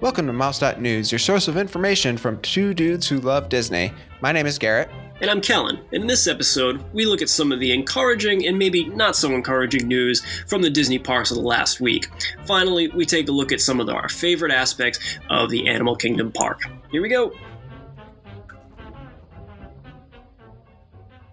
[0.00, 3.92] Welcome to Mouse.news, your source of information from two dudes who love Disney.
[4.22, 4.88] My name is Garrett.
[5.20, 5.78] And I'm Kellen.
[5.92, 9.86] In this episode, we look at some of the encouraging and maybe not so encouraging
[9.86, 12.06] news from the Disney parks of the last week.
[12.46, 16.32] Finally, we take a look at some of our favorite aspects of the Animal Kingdom
[16.32, 16.62] park.
[16.90, 17.34] Here we go.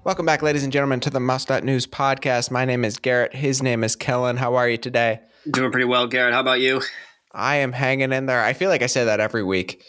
[0.04, 2.52] Welcome back, ladies and gentlemen, to the Mouse.news podcast.
[2.52, 3.34] My name is Garrett.
[3.34, 4.36] His name is Kellen.
[4.36, 5.22] How are you today?
[5.50, 6.34] Doing pretty well, Garrett.
[6.34, 6.82] How about you?
[7.38, 8.44] I am hanging in there.
[8.44, 9.84] I feel like I say that every week.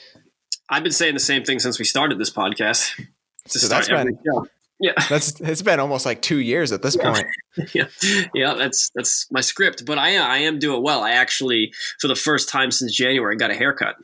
[0.68, 2.94] I've been saying the same thing since we started this podcast.
[3.48, 4.18] To So that's been-
[4.80, 7.24] Yeah, That's it's been almost like two years at this point.
[7.74, 7.86] yeah,
[8.34, 8.54] yeah.
[8.54, 9.84] That's that's my script.
[9.86, 11.02] But I I am doing well.
[11.02, 13.96] I actually, for the first time since January, got a haircut.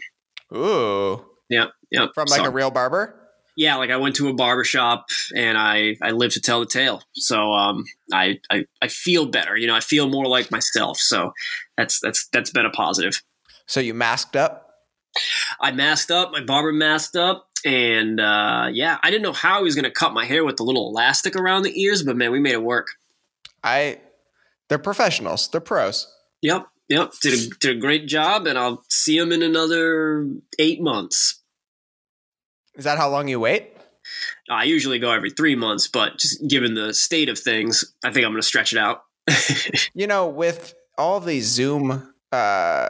[0.52, 1.24] Ooh.
[1.50, 2.06] Yeah, yeah.
[2.14, 3.20] From like So- a real barber?
[3.56, 6.66] yeah like i went to a barber shop and i i live to tell the
[6.66, 10.98] tale so um I, I i feel better you know i feel more like myself
[10.98, 11.32] so
[11.76, 13.22] that's that's that's been a positive
[13.66, 14.60] So you masked up?
[15.60, 19.62] i masked up my barber masked up and uh yeah i didn't know how he
[19.64, 22.40] was gonna cut my hair with the little elastic around the ears but man we
[22.40, 22.88] made it work
[23.62, 24.00] I
[24.68, 25.48] they're professionals.
[25.48, 26.12] They're pros.
[26.42, 30.82] yep yep did a, did a great job and i'll see him in another eight
[30.82, 31.40] months
[32.74, 33.70] Is that how long you wait?
[34.50, 38.26] i usually go every three months but just given the state of things i think
[38.26, 39.02] i'm gonna stretch it out
[39.94, 42.88] You know, with all these Zoom uh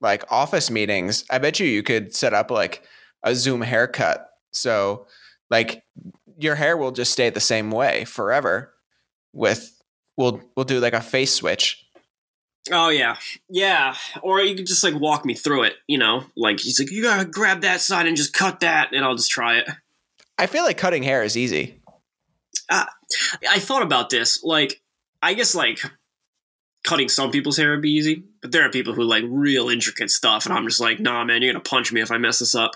[0.00, 2.82] like office meetings, I bet you you could set up like
[3.22, 4.28] a Zoom haircut.
[4.52, 5.06] So
[5.50, 5.84] like
[6.38, 8.74] your hair will just stay the same way forever.
[9.32, 9.80] With
[10.16, 11.84] we'll we'll do like a face switch.
[12.70, 13.16] Oh yeah,
[13.48, 13.96] yeah.
[14.22, 15.74] Or you could just like walk me through it.
[15.86, 19.04] You know, like he's like, you gotta grab that side and just cut that, and
[19.04, 19.68] I'll just try it.
[20.38, 21.80] I feel like cutting hair is easy.
[22.68, 22.86] Uh,
[23.48, 24.42] I thought about this.
[24.42, 24.80] Like,
[25.22, 25.80] I guess like
[26.84, 30.10] cutting some people's hair would be easy, but there are people who like real intricate
[30.10, 32.54] stuff, and I'm just like, nah, man, you're gonna punch me if I mess this
[32.54, 32.72] up.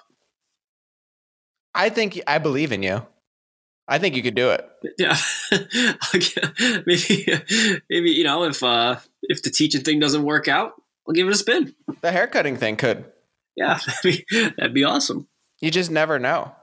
[1.75, 3.07] I think I believe in you.
[3.87, 4.69] I think you could do it.
[4.99, 5.17] Yeah,
[6.87, 7.27] maybe,
[7.91, 10.75] maybe you know, if uh if the teaching thing doesn't work out,
[11.09, 11.75] I'll give it a spin.
[12.03, 13.07] The haircutting thing could.
[13.57, 14.27] Yeah, that'd be,
[14.57, 15.27] that'd be awesome.
[15.61, 16.55] You just never know.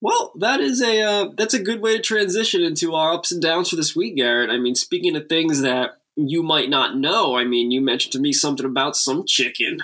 [0.00, 3.42] Well, that is a uh, that's a good way to transition into our ups and
[3.42, 4.50] downs for this week, Garrett.
[4.50, 8.18] I mean, speaking of things that you might not know, I mean, you mentioned to
[8.18, 9.78] me something about some chicken.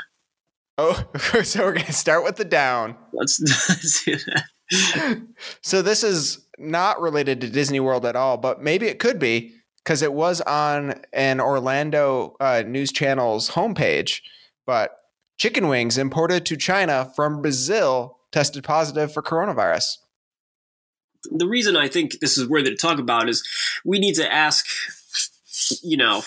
[0.79, 1.05] Oh,
[1.43, 2.97] so we're gonna start with the down.
[3.13, 4.45] Let's, let's do that.
[5.61, 9.53] So this is not related to Disney World at all, but maybe it could be
[9.85, 14.21] because it was on an Orlando uh, news channel's homepage.
[14.65, 14.97] But
[15.39, 19.99] chicken wings imported to China from Brazil tested positive for coronavirus.
[21.31, 23.47] The reason I think this is worthy to talk about is
[23.85, 24.67] we need to ask,
[25.83, 26.23] you know,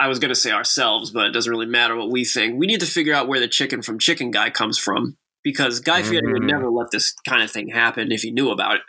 [0.00, 2.58] I was going to say ourselves, but it doesn't really matter what we think.
[2.58, 6.02] We need to figure out where the chicken from Chicken Guy comes from because Guy
[6.02, 6.46] Fieri would Mm.
[6.50, 8.82] never let this kind of thing happen if he knew about it.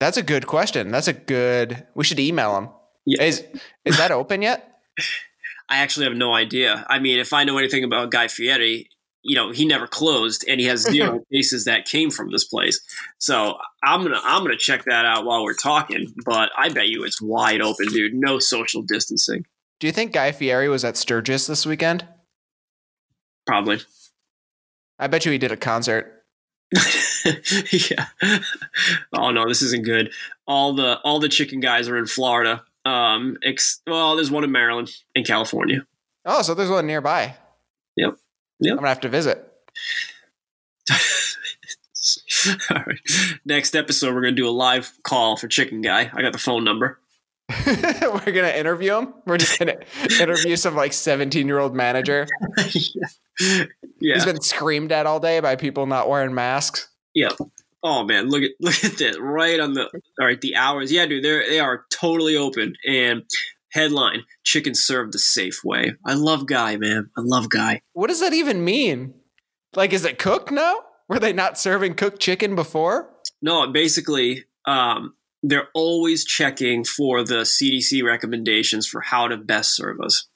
[0.00, 0.90] That's a good question.
[0.90, 1.86] That's a good.
[1.94, 2.68] We should email him.
[3.06, 3.22] Yeah.
[3.22, 3.44] Is
[3.84, 4.78] is that open yet?
[5.70, 6.86] I actually have no idea.
[6.88, 8.88] I mean, if I know anything about Guy Fieri,
[9.28, 12.80] you know, he never closed and he has zero cases that came from this place.
[13.18, 16.12] So I'm gonna I'm gonna check that out while we're talking.
[16.24, 18.14] But I bet you it's wide open, dude.
[18.14, 19.44] No social distancing.
[19.80, 22.06] Do you think Guy Fieri was at Sturgis this weekend?
[23.46, 23.80] Probably.
[24.98, 26.24] I bet you he did a concert.
[27.72, 28.08] yeah.
[29.12, 30.12] Oh no, this isn't good.
[30.46, 32.64] All the all the chicken guys are in Florida.
[32.84, 35.86] Um, ex- well, there's one in Maryland and California.
[36.24, 37.36] Oh, so there's one nearby.
[37.96, 38.16] Yep.
[38.60, 38.72] Yep.
[38.72, 39.44] I'm gonna have to visit.
[42.70, 42.98] All right.
[43.44, 46.10] Next episode, we're gonna do a live call for Chicken Guy.
[46.12, 46.98] I got the phone number.
[47.66, 49.14] We're gonna interview him.
[49.24, 49.78] We're just gonna
[50.20, 52.26] interview some like 17 year old manager
[53.40, 53.64] yeah.
[54.00, 56.88] who's been screamed at all day by people not wearing masks.
[57.14, 57.30] Yeah.
[57.82, 59.84] Oh man, look at look at that right on the
[60.20, 60.92] all right the hours.
[60.92, 62.74] Yeah, dude, they they are totally open.
[62.86, 63.22] And
[63.72, 65.92] headline: Chicken served the safe way.
[66.04, 67.10] I love Guy, man.
[67.16, 67.82] I love Guy.
[67.92, 69.14] What does that even mean?
[69.74, 70.76] Like, is it cooked now?
[71.08, 73.10] Were they not serving cooked chicken before?
[73.40, 80.00] No, basically, um, they're always checking for the CDC recommendations for how to best serve
[80.00, 80.28] us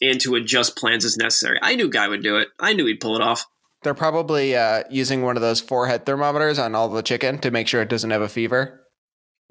[0.00, 1.58] and to adjust plans as necessary.
[1.62, 2.48] I knew Guy would do it.
[2.58, 3.46] I knew he'd pull it off.
[3.82, 7.68] They're probably uh, using one of those forehead thermometers on all the chicken to make
[7.68, 8.84] sure it doesn't have a fever.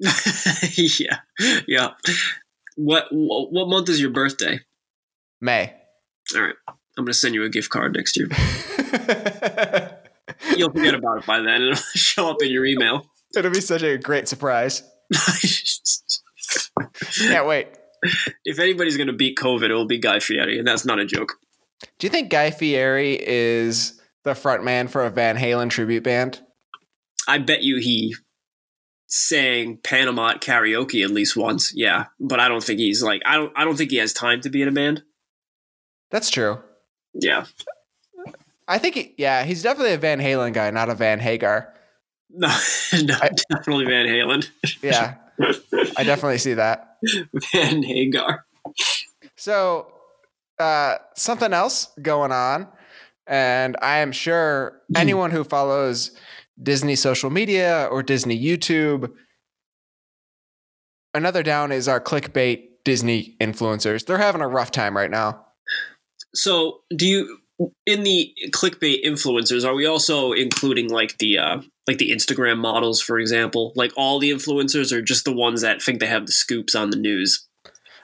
[0.00, 1.18] yeah,
[1.66, 1.88] yeah.
[2.78, 4.60] What what month is your birthday?
[5.40, 5.74] May.
[6.36, 8.28] All right, I'm gonna send you a gift card next year.
[10.56, 11.62] You'll forget about it by then.
[11.62, 13.10] It'll show up in your email.
[13.36, 14.84] It'll be such a great surprise.
[17.16, 17.66] Can't wait.
[18.44, 21.04] if anybody's going to beat COVID, it will be Guy Fieri, and that's not a
[21.04, 21.32] joke.
[21.98, 26.40] Do you think Guy Fieri is the front man for a Van Halen tribute band?
[27.26, 28.14] I bet you he
[29.08, 31.72] sang Panama at karaoke at least once.
[31.74, 34.40] Yeah, but I don't think he's like I don't I don't think he has time
[34.42, 35.02] to be in a band.
[36.10, 36.58] That's true.
[37.14, 37.46] Yeah.
[38.70, 41.72] I think he, yeah, he's definitely a Van Halen guy, not a Van Hagar.
[42.30, 42.48] No,
[43.02, 44.46] no, I- definitely Van Halen.
[44.82, 45.14] Yeah,
[45.96, 46.98] I definitely see that.
[47.52, 48.44] Van Hagar.
[49.36, 49.90] So,
[50.58, 52.68] uh, something else going on,
[53.26, 56.10] and I am sure anyone who follows
[56.60, 59.12] Disney social media or Disney YouTube,
[61.14, 64.06] another down is our clickbait Disney influencers.
[64.06, 65.44] They're having a rough time right now.
[66.34, 67.38] So, do you
[67.86, 73.00] in the clickbait influencers are we also including like the uh like the Instagram models
[73.00, 73.72] for example?
[73.76, 76.90] Like all the influencers or just the ones that think they have the scoops on
[76.90, 77.46] the news?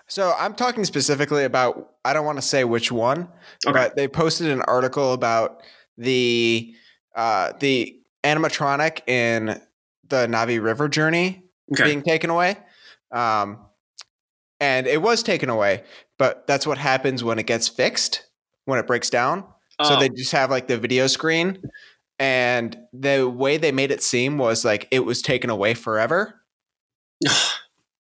[0.07, 3.29] So I'm talking specifically about I don't want to say which one,
[3.67, 3.73] Okay.
[3.73, 5.63] but they posted an article about
[5.97, 6.75] the
[7.15, 9.61] uh, the animatronic in
[10.09, 11.85] the Na'vi River journey Okay.
[11.85, 12.57] being taken away.
[13.13, 13.59] Um,
[14.61, 15.85] and it was taken away,
[16.19, 18.27] but that's what happens when it gets fixed,
[18.65, 19.45] when it breaks down.
[19.83, 21.61] So Oh, they just have like the video screen,
[22.19, 26.41] and the way they made it seem was like it was taken away forever.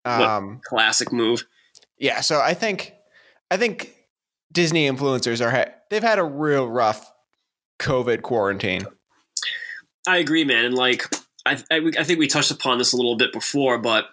[0.05, 1.43] Um, classic move.
[1.97, 2.93] yeah, so I think
[3.51, 3.93] I think
[4.53, 7.11] Disney influencers are ha- they've had a real rough
[7.79, 8.85] COVID quarantine.
[10.07, 10.65] I agree, man.
[10.65, 11.03] And like,
[11.45, 14.05] I, I, I think we touched upon this a little bit before, but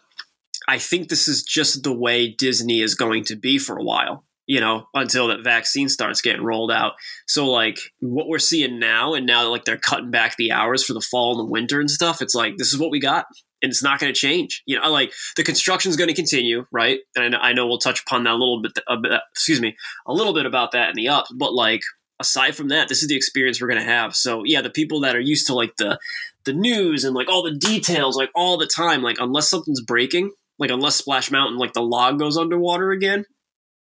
[0.69, 4.25] I think this is just the way Disney is going to be for a while,
[4.47, 6.95] you know, until that vaccine starts getting rolled out.
[7.27, 10.85] So, like, what we're seeing now, and now that like they're cutting back the hours
[10.85, 13.27] for the fall and the winter and stuff, it's like, this is what we got.
[13.63, 14.63] And it's not going to change.
[14.67, 17.01] You know, like the construction is going to continue, right?
[17.17, 19.77] And I know, I know we'll touch upon that a little bit, bit, excuse me,
[20.07, 21.27] a little bit about that in the up.
[21.35, 21.81] But like,
[22.21, 24.15] aside from that, this is the experience we're going to have.
[24.15, 25.99] So yeah, the people that are used to like the
[26.45, 30.33] the news and like all the details like all the time, like unless something's breaking,
[30.59, 33.25] like unless Splash Mountain like the log goes underwater again,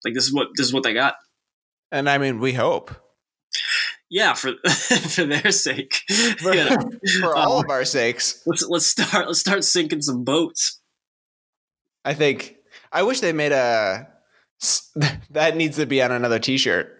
[0.04, 1.14] like this is what this is what they got.
[1.90, 2.90] And I mean, we hope
[4.10, 6.02] Yeah, for for their sake.
[6.38, 6.90] for, You know,
[7.20, 8.42] for all of um, our sakes.
[8.46, 10.81] let's let's start let's start sinking some boats.
[12.04, 12.56] I think
[12.92, 14.08] I wish they made a
[15.31, 16.97] that needs to be on another T-shirt.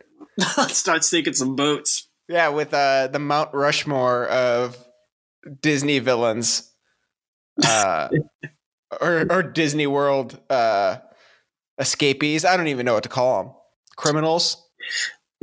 [0.57, 2.09] Let's start sinking some boats.
[2.29, 4.77] Yeah, with uh, the Mount Rushmore of
[5.61, 6.73] Disney villains,
[7.65, 8.09] uh,
[9.01, 10.99] or or Disney World uh,
[11.79, 12.45] escapees.
[12.45, 13.53] I don't even know what to call them.
[13.97, 14.63] Criminals,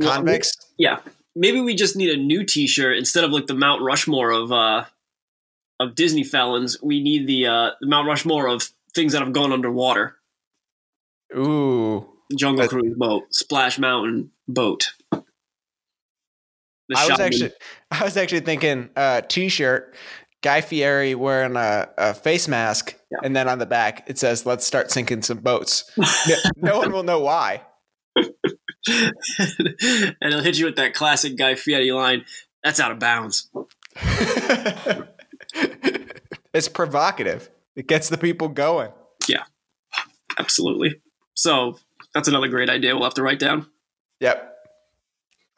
[0.00, 0.52] convicts.
[0.78, 1.00] Yeah,
[1.34, 4.84] maybe we just need a new T-shirt instead of like the Mount Rushmore of uh
[5.80, 6.80] of Disney felons.
[6.82, 8.62] We need the uh the Mount Rushmore of
[8.94, 10.16] things that have gone underwater.
[11.36, 14.92] Ooh, Jungle That- Cruise boat, Splash Mountain boat.
[16.88, 17.50] The I was actually
[17.90, 19.94] I was actually thinking uh, T-shirt.
[20.42, 23.18] Guy Fieri wearing a, a face mask, Yeah.
[23.24, 26.92] and then on the back it says, "Let's start sinking some boats." no, no one
[26.92, 27.62] will know why.
[28.16, 28.34] and
[30.22, 32.24] he'll hit you with that classic Guy Fieri line.
[32.62, 33.50] That's out of bounds.
[36.54, 37.50] it's provocative.
[37.74, 38.92] It gets the people going.
[39.28, 39.42] Yeah,
[40.38, 41.00] absolutely.
[41.34, 41.78] So
[42.16, 42.94] that's another great idea.
[42.94, 43.66] We'll have to write down.
[44.20, 44.54] Yep.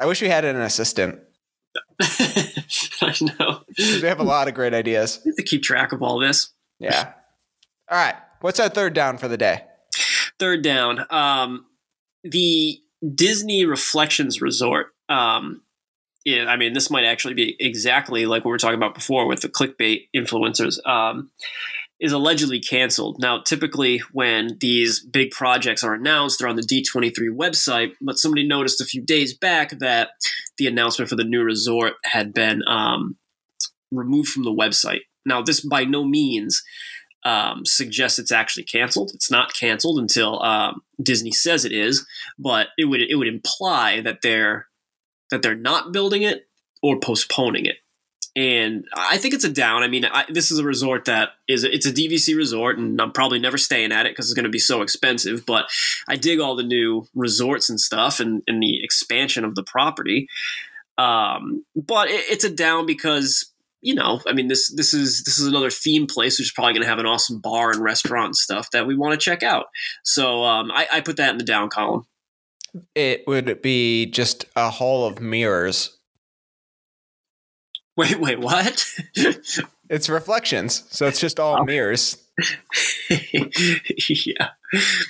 [0.01, 1.21] I wish we had an assistant.
[2.01, 3.63] I know.
[3.79, 5.21] We have a lot of great ideas.
[5.25, 6.51] We have to keep track of all this.
[6.81, 7.13] Yeah.
[7.89, 8.17] All right.
[8.41, 9.63] What's our third down for the day?
[10.41, 11.67] Third down, um,
[12.25, 12.81] the
[13.15, 14.89] Disney Reflections Resort.
[15.09, 15.63] Um,
[16.25, 19.29] yeah, I mean, this might actually be exactly like what we were talking about before
[19.29, 20.85] with the clickbait influencers.
[20.87, 21.31] Um,
[22.01, 23.17] is allegedly canceled.
[23.19, 27.93] Now, typically, when these big projects are announced, they're on the D23 website.
[28.01, 30.11] But somebody noticed a few days back that
[30.59, 33.17] the announcement for the new resort had been um,
[33.91, 35.01] removed from the website.
[35.27, 36.63] Now, this by no means
[37.25, 39.11] um, suggests it's actually canceled.
[39.15, 42.07] It's not canceled until um, Disney says it is,
[42.39, 44.67] but it would it would imply that they're
[45.31, 46.47] that they're not building it
[46.83, 47.77] or postponing it.
[48.39, 49.83] And I think it's a down.
[49.83, 53.11] I mean, I, this is a resort that is it's a DVC resort, and I'm
[53.11, 55.45] probably never staying at it because it's going to be so expensive.
[55.45, 55.65] But
[56.09, 60.29] I dig all the new resorts and stuff, and, and the expansion of the property.
[60.99, 65.41] Um, but it, it's a down because you know, I mean, this this is this
[65.41, 68.27] is another theme place, which is probably going to have an awesome bar and restaurant
[68.27, 69.67] and stuff that we want to check out.
[70.05, 72.07] So um, I, I put that in the down column.
[72.95, 75.98] It would be just a hall of mirrors.
[77.99, 78.87] Wait, wait, what?
[79.91, 81.65] It's reflections, so it's just all Oh.
[81.65, 82.17] mirrors.
[83.11, 84.51] yeah,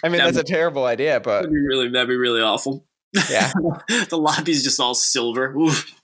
[0.03, 2.87] I mean, That that's a terrible idea, but that'd be really that'd be really awful.
[3.31, 3.53] Yeah.
[4.09, 5.55] the lobby's just all silver.
[5.55, 5.95] Oof.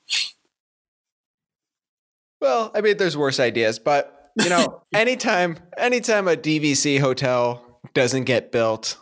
[2.41, 8.25] Well, I mean, there's worse ideas, but you know, anytime, anytime a DVC hotel doesn't
[8.25, 8.99] get built,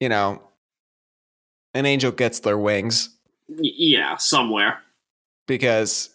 [0.00, 0.42] you know,
[1.72, 3.16] an angel gets their wings
[3.58, 4.80] yeah, somewhere.
[5.46, 6.10] because,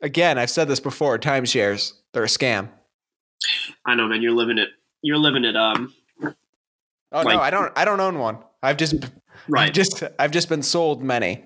[0.00, 2.68] again, I've said this before: timeshares they're a scam.
[3.84, 4.22] I know, man.
[4.22, 4.68] You're living it.
[5.02, 5.56] You're living it.
[5.56, 5.92] Um,
[7.10, 7.72] Oh Like- no, I don't.
[7.76, 8.38] I don't own one.
[8.62, 9.12] I've just, I've
[9.48, 9.72] right.
[9.72, 11.44] just, I've just been sold many.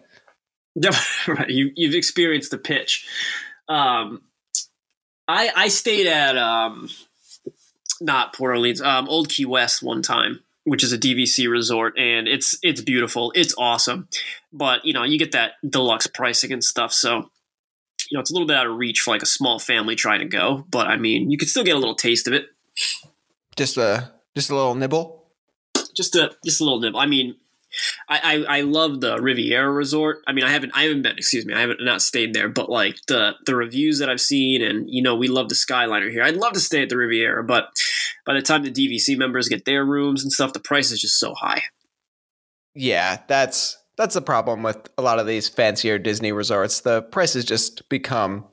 [1.29, 1.49] right.
[1.51, 3.07] You you've experienced the pitch.
[3.69, 4.23] Um,
[5.29, 6.89] I I stayed at um,
[8.01, 12.27] not Port Orleans, um, Old Key West one time, which is a DVC resort, and
[12.27, 13.33] it's it's beautiful.
[13.37, 14.09] It's awesome,
[14.53, 17.31] but you know you get that deluxe pricing and stuff, so
[18.13, 20.19] you know it's a little bit out of reach for like a small family trying
[20.21, 20.67] to go.
[20.69, 22.49] But I mean, you could still get a little taste of it.
[23.57, 25.25] Just a, just a little nibble.
[25.95, 27.01] just a just a little nibble.
[27.01, 27.37] I mean,
[28.11, 30.19] I, I I love the Riviera Resort.
[30.27, 31.17] I mean, I haven't I haven't been.
[31.17, 32.51] Excuse me, I haven't not stayed there.
[32.51, 36.11] But like the the reviews that I've seen, and you know, we love the Skyliner
[36.11, 36.23] here.
[36.23, 37.71] I'd love to stay at the Riviera, but
[38.27, 41.19] by the time the DVC members get their rooms and stuff, the price is just
[41.19, 41.63] so high.
[42.75, 46.81] Yeah, that's that's the problem with a lot of these fancier Disney resorts.
[46.81, 48.47] The prices just become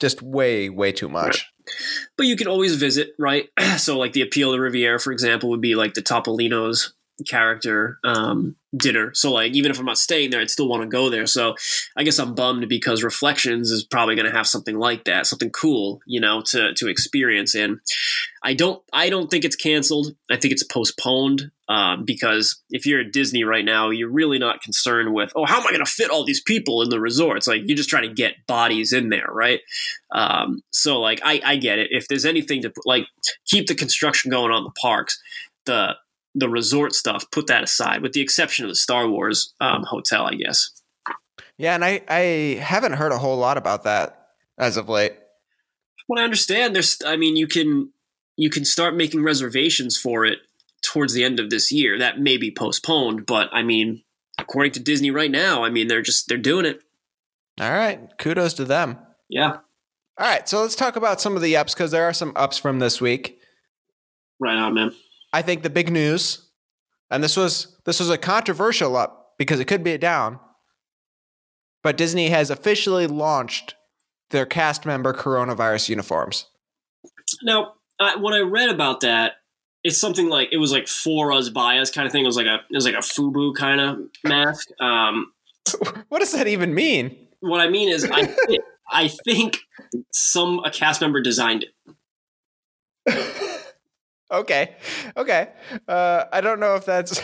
[0.00, 1.50] just way, way too much.
[2.16, 3.48] But you can always visit, right?
[3.78, 6.92] so like the appeal of Riviera, for example, would be like the Topolino's
[7.26, 9.12] character um, dinner.
[9.14, 11.26] So like even if I'm not staying there, I'd still want to go there.
[11.26, 11.54] So
[11.96, 15.50] I guess I'm bummed because Reflections is probably going to have something like that, something
[15.50, 17.54] cool, you know, to to experience.
[17.54, 17.80] And
[18.42, 20.14] I don't I don't think it's canceled.
[20.30, 24.62] I think it's postponed um, because if you're at Disney right now, you're really not
[24.62, 27.38] concerned with oh how am I going to fit all these people in the resort?
[27.38, 29.60] It's like you're just trying to get bodies in there, right?
[30.12, 31.88] Um, so like I, I get it.
[31.90, 33.06] If there's anything to like
[33.46, 35.20] keep the construction going on the parks,
[35.64, 35.96] the
[36.34, 40.26] the resort stuff, put that aside, with the exception of the Star Wars um, hotel,
[40.26, 40.70] I guess.
[41.56, 45.14] Yeah, and I I haven't heard a whole lot about that as of late.
[46.06, 47.90] What I understand, there's, I mean, you can
[48.36, 50.38] you can start making reservations for it
[50.82, 51.98] towards the end of this year.
[51.98, 54.02] That may be postponed, but I mean,
[54.38, 56.80] according to Disney right now, I mean, they're just they're doing it.
[57.60, 58.98] All right, kudos to them.
[59.28, 59.56] Yeah,
[60.18, 62.58] All right, so let's talk about some of the ups because there are some ups
[62.58, 63.40] from this week.
[64.38, 64.92] right on, man.
[65.32, 66.48] I think the big news,
[67.10, 70.38] and this was this was a controversial up because it could be a down,
[71.82, 73.74] but Disney has officially launched
[74.30, 76.46] their cast member coronavirus uniforms.
[77.42, 79.32] Now, I, when I read about that,
[79.86, 82.24] it's something like it was like for us by us kind of thing.
[82.24, 84.68] It was like a it was like a FUBU kind of mask.
[84.80, 85.32] Um,
[86.08, 87.16] What does that even mean?
[87.40, 89.58] what I mean is, I thi- I think
[90.12, 91.64] some a cast member designed
[93.06, 93.74] it.
[94.32, 94.74] okay,
[95.16, 95.48] okay.
[95.86, 97.22] Uh, I don't know if that's.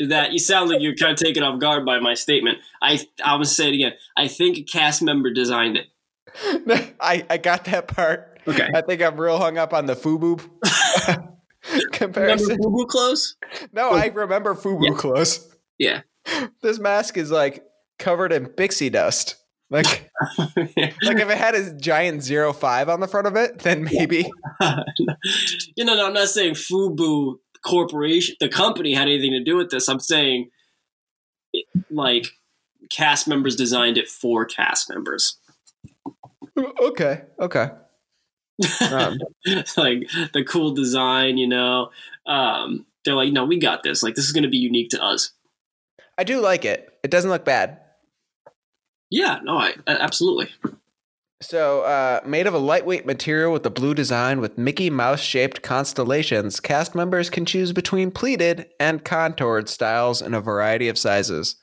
[0.00, 2.58] That you sound like you're kind of taken off guard by my statement.
[2.82, 3.92] I I will say it again.
[4.16, 5.86] I think a cast member designed it.
[7.00, 8.31] I I got that part.
[8.46, 8.68] Okay.
[8.74, 10.40] I think I'm real hung up on the FUBU
[11.70, 12.58] Remember comparison.
[12.58, 13.36] FUBU clothes?
[13.72, 14.94] No, I remember FUBU Yeah.
[14.96, 15.48] clothes.
[15.78, 16.00] Yeah.
[16.62, 17.64] This mask is like
[17.98, 19.36] covered in pixie dust.
[19.70, 20.10] Like
[20.56, 24.30] like if it had a giant zero five on the front of it, then maybe.
[25.76, 29.70] you know, no, I'm not saying FUBU Corporation, the company, had anything to do with
[29.70, 29.88] this.
[29.88, 30.50] I'm saying,
[31.90, 32.26] like,
[32.90, 35.38] cast members designed it for cast members.
[36.80, 37.22] Okay.
[37.40, 37.68] Okay.
[38.90, 39.18] Um,
[39.76, 41.90] like the cool design, you know.
[42.26, 44.02] Um, they're like, no, we got this.
[44.02, 45.32] Like, this is going to be unique to us.
[46.16, 46.98] I do like it.
[47.02, 47.80] It doesn't look bad.
[49.10, 50.50] Yeah, no, I, absolutely.
[51.40, 55.60] So, uh, made of a lightweight material with a blue design with Mickey Mouse shaped
[55.60, 61.56] constellations, cast members can choose between pleated and contoured styles in a variety of sizes.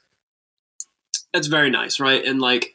[1.34, 2.24] That's very nice, right?
[2.26, 2.74] And like,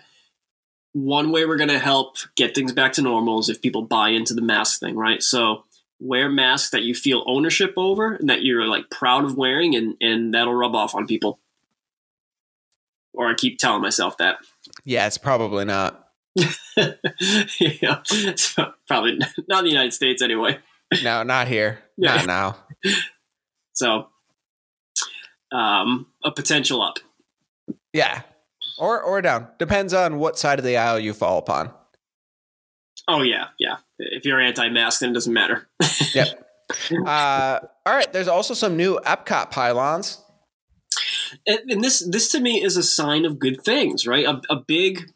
[0.95, 4.11] one way we're going to help get things back to normal is if people buy
[4.11, 5.23] into the mask thing, right?
[5.23, 5.65] So
[6.01, 9.97] wear masks that you feel ownership over and that you're like proud of wearing, and
[10.01, 11.41] and that'll rub off on people.
[13.13, 14.39] Or I keep telling myself that.
[14.87, 16.09] Yeah, it's probably not.
[16.37, 18.03] yeah,
[18.35, 20.59] so probably not in the United States anyway.
[21.03, 21.79] No, not here.
[21.97, 22.17] Yeah.
[22.17, 22.57] Not now.
[23.73, 24.09] So,
[25.53, 26.99] um, a potential up.
[27.93, 28.23] Yeah.
[28.79, 29.49] Or or down.
[29.59, 31.73] Depends on what side of the aisle you fall upon.
[33.09, 33.77] Oh yeah, yeah.
[33.99, 35.69] If you're anti-mask, then it doesn't matter.
[36.15, 36.41] Yep.
[37.07, 38.11] Uh, all right.
[38.13, 40.23] There's also some new Epcot pylons.
[41.47, 44.25] and, and this this to me is a sign of good things, right?
[44.25, 45.11] A, a big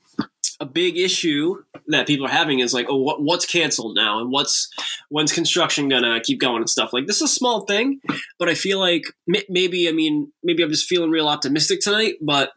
[0.60, 4.30] a big issue that people are having is like, oh, what, what's canceled now, and
[4.30, 4.68] what's
[5.08, 6.92] when's construction gonna keep going and stuff.
[6.92, 8.00] Like this is a small thing,
[8.38, 12.50] but I feel like maybe I mean maybe I'm just feeling real optimistic tonight, but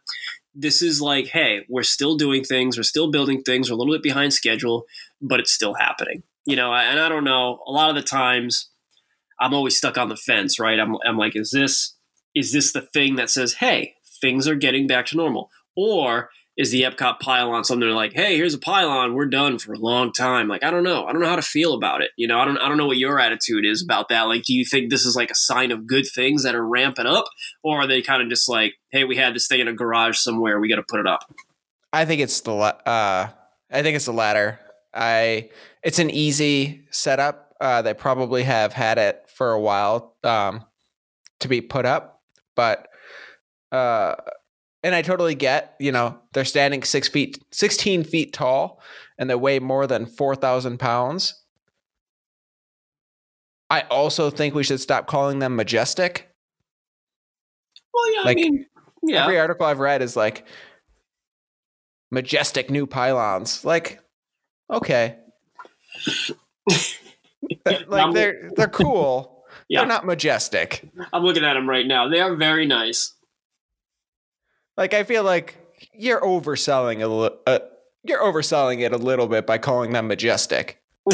[0.54, 3.94] this is like, hey, we're still doing things, we're still building things, we're a little
[3.94, 4.84] bit behind schedule,
[5.20, 6.22] but it's still happening.
[6.44, 7.60] You know, and I don't know.
[7.66, 8.68] A lot of the times,
[9.40, 10.78] I'm always stuck on the fence, right?
[10.78, 11.96] I'm, I'm like, is this
[12.34, 16.30] is this the thing that says, hey, things are getting back to normal, or
[16.62, 20.12] is the Epcot pylon something like, hey, here's a pylon, we're done for a long
[20.12, 20.46] time?
[20.46, 21.04] Like, I don't know.
[21.04, 22.12] I don't know how to feel about it.
[22.16, 24.22] You know, I don't I don't know what your attitude is about that.
[24.22, 27.06] Like, do you think this is like a sign of good things that are ramping
[27.06, 27.24] up?
[27.64, 30.16] Or are they kind of just like, hey, we had this thing in a garage
[30.16, 31.34] somewhere, we gotta put it up?
[31.92, 33.28] I think it's the uh
[33.72, 34.60] I think it's the latter.
[34.94, 35.50] I
[35.82, 37.54] it's an easy setup.
[37.60, 40.64] Uh, they probably have had it for a while um,
[41.40, 42.20] to be put up,
[42.56, 42.88] but
[43.70, 44.16] uh,
[44.82, 48.80] and I totally get, you know, they're standing six feet, 16 feet tall
[49.18, 51.42] and they weigh more than 4,000 pounds.
[53.70, 56.28] I also think we should stop calling them majestic.
[57.94, 58.66] Well, yeah, like, I mean,
[59.02, 59.24] yeah.
[59.24, 60.46] Every article I've read is like
[62.10, 63.64] majestic new pylons.
[63.64, 64.00] Like,
[64.70, 65.16] okay.
[67.86, 69.30] like they're they're cool.
[69.68, 69.80] Yeah.
[69.80, 70.90] They're not majestic.
[71.14, 72.08] I'm looking at them right now.
[72.08, 73.14] They are very nice.
[74.76, 75.56] Like I feel like
[75.92, 77.38] you're overselling a little.
[77.46, 77.58] Uh,
[78.04, 80.82] you're overselling it a little bit by calling them majestic.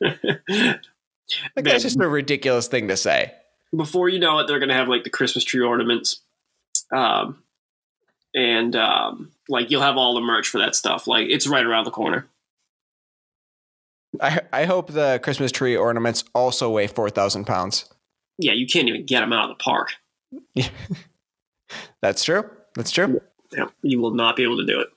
[0.00, 0.80] like
[1.56, 3.32] that's just a ridiculous thing to say.
[3.74, 6.20] Before you know it, they're gonna have like the Christmas tree ornaments,
[6.94, 7.42] um,
[8.34, 11.06] and um, like you'll have all the merch for that stuff.
[11.06, 12.28] Like it's right around the corner.
[14.20, 17.88] I I hope the Christmas tree ornaments also weigh four thousand pounds.
[18.38, 19.92] Yeah, you can't even get them out of the park.
[22.02, 22.44] That's true.
[22.74, 23.20] That's true.
[23.52, 24.88] Yeah, you will not be able to do it.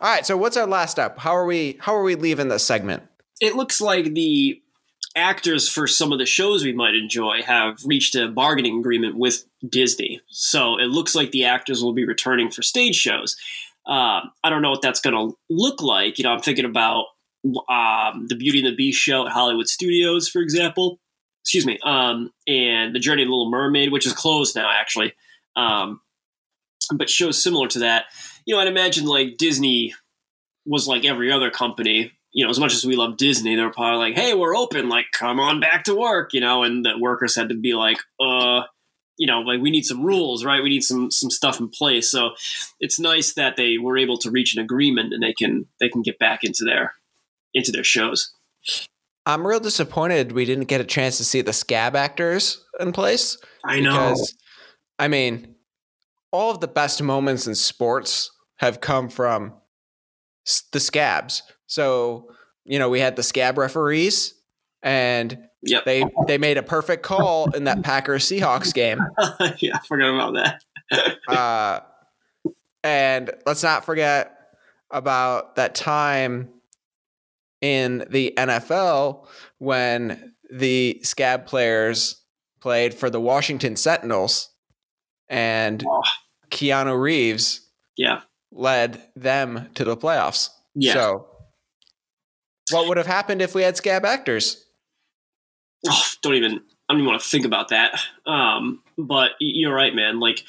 [0.00, 0.26] All right.
[0.26, 1.18] So what's our last up?
[1.18, 1.78] How are we?
[1.80, 3.04] How are we leaving this segment?
[3.40, 4.60] It looks like the
[5.16, 9.44] actors for some of the shows we might enjoy have reached a bargaining agreement with
[9.68, 10.20] Disney.
[10.28, 13.36] So it looks like the actors will be returning for stage shows.
[13.86, 16.18] Uh, I don't know what that's going to look like.
[16.18, 17.06] You know, I'm thinking about
[17.68, 20.98] um, the Beauty and the Beast show at Hollywood Studios, for example.
[21.44, 21.78] Excuse me.
[21.84, 25.12] Um, and the Journey of the Little Mermaid, which is closed now, actually.
[25.54, 26.00] Um,
[26.94, 28.06] but shows similar to that.
[28.46, 29.94] You know, I'd imagine like Disney
[30.66, 32.12] was like every other company.
[32.32, 34.88] You know, as much as we love Disney, they're probably like, "Hey, we're open.
[34.88, 37.98] Like, come on back to work." You know, and the workers had to be like,
[38.20, 38.62] "Uh."
[39.16, 40.60] You know, like we need some rules, right?
[40.60, 42.10] We need some some stuff in place.
[42.10, 42.30] So
[42.80, 46.02] it's nice that they were able to reach an agreement and they can they can
[46.02, 46.94] get back into their
[47.54, 48.34] into their shows.
[49.26, 53.38] I'm real disappointed we didn't get a chance to see the scab actors in place.
[53.64, 53.92] I know.
[53.92, 54.34] Because,
[54.98, 55.53] I mean,
[56.34, 59.54] all of the best moments in sports have come from
[60.72, 61.44] the scabs.
[61.68, 62.28] So,
[62.64, 64.34] you know, we had the scab referees
[64.82, 65.84] and yep.
[65.84, 68.98] they they made a perfect call in that Packers Seahawks game.
[69.58, 71.16] yeah, I forgot about that.
[71.28, 71.80] uh,
[72.82, 74.36] and let's not forget
[74.90, 76.48] about that time
[77.60, 82.22] in the NFL when the scab players
[82.60, 84.50] played for the Washington Sentinels
[85.28, 86.02] and oh.
[86.54, 88.22] Keanu Reeves yeah
[88.54, 90.48] led them to the playoffs.
[90.74, 90.94] Yeah.
[90.94, 91.26] So
[92.70, 94.64] what would have happened if we had scab actors?
[95.86, 98.00] Oh, don't even I don't even want to think about that.
[98.26, 100.20] Um, but you're right, man.
[100.20, 100.44] Like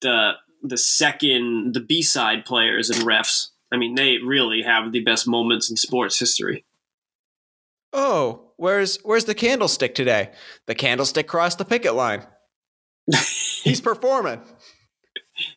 [0.00, 5.00] the the second the B side players and refs, I mean, they really have the
[5.00, 6.64] best moments in sports history.
[7.92, 10.30] Oh, where's where's the candlestick today?
[10.66, 12.26] The candlestick crossed the picket line.
[13.62, 14.40] He's performing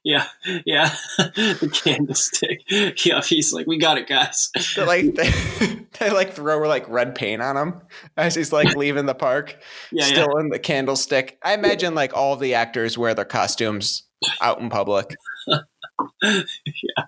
[0.04, 0.28] yeah,
[0.66, 0.96] yeah.
[1.18, 2.62] the candlestick.
[3.06, 4.52] Yeah, he's like, we got it, guys.
[4.76, 5.32] They're like they,
[6.00, 7.82] they like throw like red paint on him
[8.18, 9.58] as he's like leaving the park.
[9.92, 10.42] Yeah, still yeah.
[10.42, 11.38] in the candlestick.
[11.44, 14.04] I imagine like all the actors wear their costumes
[14.42, 15.16] out in public.
[15.48, 17.04] yeah,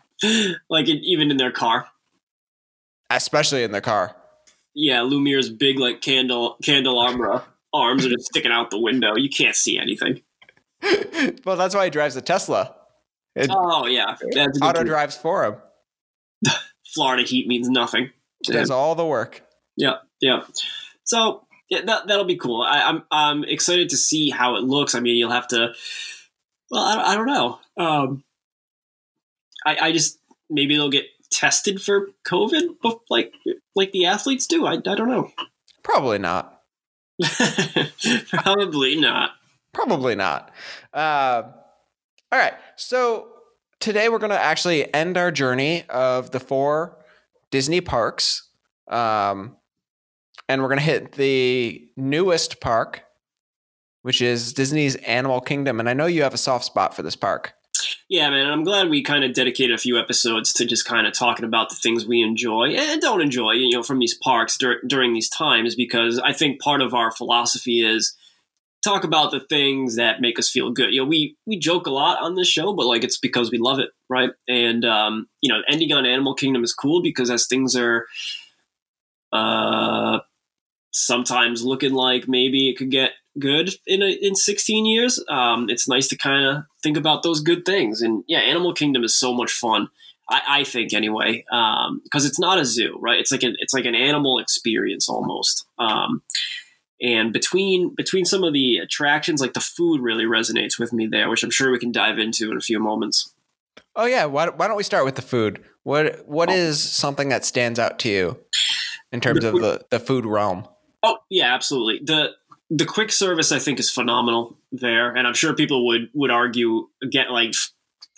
[0.69, 1.87] like in, even in their car,
[3.09, 4.15] especially in their car.
[4.73, 9.15] Yeah, Lumiere's big like candle candelabra arms are just sticking out the window.
[9.15, 10.21] You can't see anything.
[11.45, 12.75] well, that's why he drives a Tesla.
[13.35, 15.55] It, oh yeah, that's auto drives for him.
[16.93, 18.11] Florida heat means nothing.
[18.43, 19.43] Does all the work.
[19.75, 20.43] Yeah, yeah.
[21.03, 22.61] So yeah, that that'll be cool.
[22.61, 24.95] I, am I'm, I'm excited to see how it looks.
[24.95, 25.73] I mean, you'll have to.
[26.71, 27.59] Well, I, I don't know.
[27.77, 28.23] Um,
[29.65, 32.77] I I just maybe they'll get tested for COVID,
[33.09, 33.33] like
[33.75, 34.65] like the athletes do.
[34.65, 35.31] I I don't know.
[35.83, 36.61] Probably not.
[38.29, 39.31] Probably not.
[39.73, 40.51] Probably not.
[40.93, 41.43] Uh,
[42.31, 42.53] all right.
[42.75, 43.27] So
[43.79, 46.97] today we're going to actually end our journey of the four
[47.51, 48.49] Disney parks.
[48.87, 49.57] Um,
[50.49, 53.03] and we're going to hit the newest park,
[54.01, 55.79] which is Disney's Animal Kingdom.
[55.79, 57.53] And I know you have a soft spot for this park.
[58.09, 58.49] Yeah, man.
[58.49, 61.69] I'm glad we kind of dedicated a few episodes to just kind of talking about
[61.69, 65.29] the things we enjoy and don't enjoy, you know, from these parks dur- during these
[65.29, 68.15] times, because I think part of our philosophy is
[68.87, 70.93] talk about the things that make us feel good.
[70.93, 73.57] You know, we we joke a lot on this show, but like it's because we
[73.57, 74.31] love it, right?
[74.47, 78.05] And um, you know, ending on Animal Kingdom is cool because as things are
[79.33, 80.19] uh
[80.91, 85.23] sometimes looking like maybe it could get good in a, in 16 years.
[85.29, 88.01] Um, it's nice to kind of think about those good things.
[88.01, 89.89] And yeah, Animal Kingdom is so much fun.
[90.29, 93.19] I, I think anyway, because um, it's not a zoo, right?
[93.19, 95.65] It's like an it's like an animal experience almost.
[95.77, 96.21] Um,
[97.01, 101.29] and between between some of the attractions, like the food really resonates with me there,
[101.29, 103.33] which I'm sure we can dive into in a few moments.
[103.95, 105.63] Oh yeah, why, why don't we start with the food?
[105.83, 106.53] What what oh.
[106.53, 108.37] is something that stands out to you
[109.11, 110.67] in terms the of the, the food realm?
[111.03, 112.01] Oh yeah, absolutely.
[112.03, 112.31] the
[112.69, 116.89] The quick service I think is phenomenal there, and I'm sure people would would argue
[117.03, 117.53] again like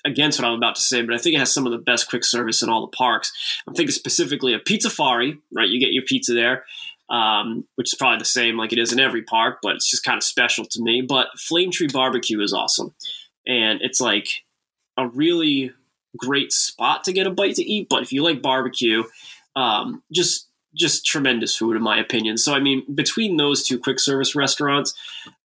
[0.06, 2.10] against what I'm about to say, but I think it has some of the best
[2.10, 3.32] quick service in all the parks.
[3.68, 5.70] I'm thinking specifically of Pizzafari right?
[5.70, 6.66] You get your pizza there,
[7.10, 10.04] um, which is probably the same like it is in every park, but it's just
[10.04, 11.02] kind of special to me.
[11.02, 12.94] But Flame Tree Barbecue is awesome,
[13.48, 14.28] and it's like
[14.98, 15.72] a really
[16.18, 17.88] great spot to get a bite to eat.
[17.90, 19.04] But if you like barbecue,
[19.56, 22.38] um, just just tremendous food in my opinion.
[22.38, 24.94] So I mean, between those two quick service restaurants,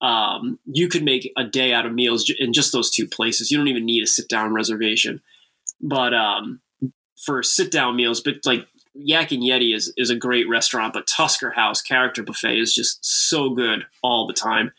[0.02, 3.50] um, you could make a day out of meals in just those two places.
[3.50, 5.22] You don't even need a sit down reservation.
[5.82, 6.62] But um,
[7.18, 11.08] for sit down meals, but like Yak and Yeti is is a great restaurant, but
[11.08, 14.72] Tusker House Character Buffet is just so good all the time.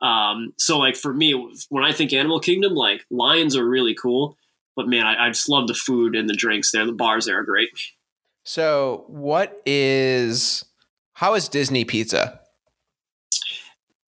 [0.00, 1.32] Um, so like for me,
[1.68, 4.36] when I think Animal Kingdom, like lions are really cool,
[4.76, 6.84] but man, I, I just love the food and the drinks there.
[6.84, 7.70] The bars there are great.
[8.44, 10.64] So, what is
[11.14, 12.40] how is Disney pizza?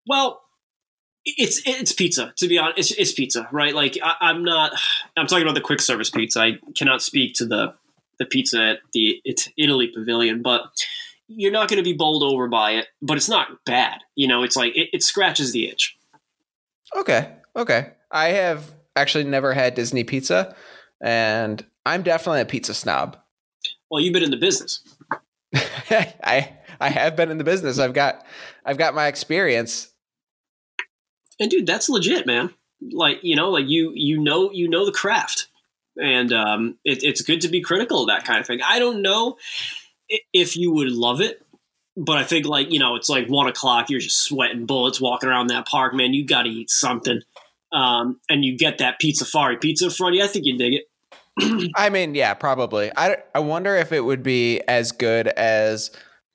[0.07, 0.41] Well,
[1.25, 2.33] it's it's pizza.
[2.37, 3.75] To be honest, it's, it's pizza, right?
[3.75, 4.71] Like I, am not.
[5.17, 6.39] I'm talking about the quick service pizza.
[6.39, 7.73] I cannot speak to the
[8.21, 9.21] the pizza at the
[9.57, 10.61] Italy Pavilion, but
[11.27, 12.87] you're not going to be bowled over by it.
[13.01, 13.99] But it's not bad.
[14.15, 15.97] You know, it's like it, it scratches the itch.
[16.95, 17.93] Okay, okay.
[18.11, 20.55] I have actually never had Disney pizza,
[21.01, 23.17] and I'm definitely a pizza snob.
[23.89, 24.81] Well, you've been in the business.
[25.53, 27.79] I I have been in the business.
[27.79, 28.25] I've got
[28.65, 29.91] I've got my experience.
[31.39, 32.53] And dude, that's legit, man.
[32.91, 35.47] Like you know, like you you know you know the craft,
[35.97, 38.59] and um, it, it's good to be critical of that kind of thing.
[38.65, 39.37] I don't know
[40.33, 41.45] if you would love it,
[41.97, 43.89] but I think like you know, it's like one o'clock.
[43.89, 46.13] You're just sweating bullets walking around that park, man.
[46.13, 47.21] You got to eat something,
[47.71, 50.23] um, and you get that Pizzafari pizza in front of you.
[50.23, 51.71] I think you dig it.
[51.75, 52.91] I mean, yeah, probably.
[52.95, 55.91] I, I wonder if it would be as good as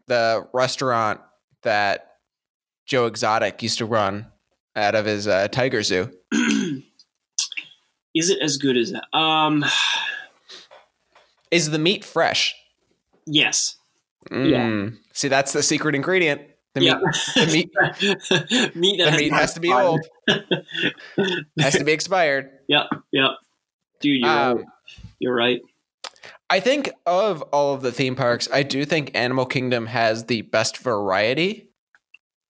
[0.07, 1.21] the restaurant
[1.63, 2.17] that
[2.87, 4.27] Joe Exotic used to run
[4.75, 6.11] out of his uh, Tiger Zoo.
[8.17, 9.05] Is it as good as that?
[9.15, 9.63] Um,
[11.51, 12.55] is the meat fresh?
[13.27, 13.77] Yes.
[14.31, 14.51] Mm.
[14.51, 14.97] Yeah.
[15.13, 16.41] See, that's the secret ingredient.
[16.73, 16.95] The yeah.
[17.37, 20.01] meat, the meat, meat, the meat has to be old.
[21.59, 22.51] has to be expired.
[22.69, 22.87] Yep.
[23.13, 23.31] Yep.
[24.01, 24.67] Dude, you're um, right.
[25.19, 25.61] You're right.
[26.49, 30.41] I think of all of the theme parks, I do think Animal Kingdom has the
[30.43, 31.71] best variety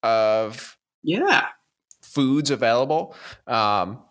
[0.04, 1.48] of yeah
[2.02, 3.16] foods available.
[3.48, 4.02] Um,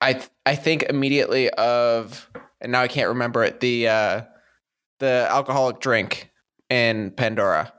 [0.00, 4.22] I th- I think immediately of and now I can't remember it the uh,
[4.98, 6.30] the alcoholic drink
[6.68, 7.72] in Pandora.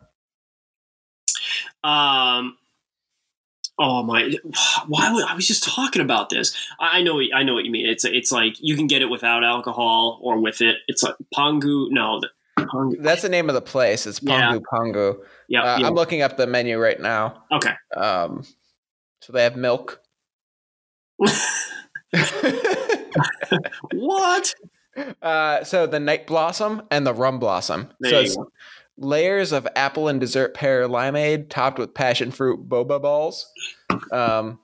[1.83, 2.57] Um,
[3.83, 4.31] Oh my!
[4.87, 6.55] Why would I was just talking about this?
[6.79, 7.87] I know, I know what you mean.
[7.87, 10.75] It's it's like you can get it without alcohol or with it.
[10.87, 11.87] It's like Pongu.
[11.89, 12.29] No, the,
[12.63, 13.01] Pongu.
[13.01, 14.05] That's the name of the place.
[14.05, 14.57] It's Pongu yeah.
[14.71, 15.17] Pongu.
[15.47, 17.43] Yeah, uh, I'm looking up the menu right now.
[17.51, 17.73] Okay.
[17.97, 18.43] Um,
[19.21, 19.99] so they have milk.
[23.93, 24.53] what?
[25.21, 27.89] Uh, so the night blossom and the rum blossom.
[27.99, 28.51] There so
[28.97, 33.51] layers of apple and dessert pear limeade topped with passion fruit boba balls.
[34.11, 34.59] Um,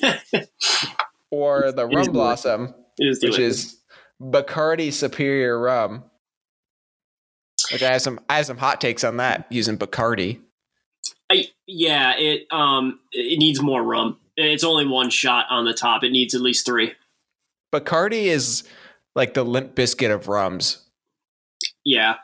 [1.30, 3.78] or the rum blossom, which is
[4.20, 6.04] Bacardi Superior Rum.
[7.72, 10.40] Which I have some I have some hot takes on that using Bacardi.
[11.30, 14.18] I, yeah, it um it needs more rum.
[14.40, 16.04] It's only one shot on the top.
[16.04, 16.92] It needs at least three.
[17.74, 18.62] Bacardi is
[19.14, 20.86] like the Limp Bizkit of rums.
[21.84, 22.14] Yeah.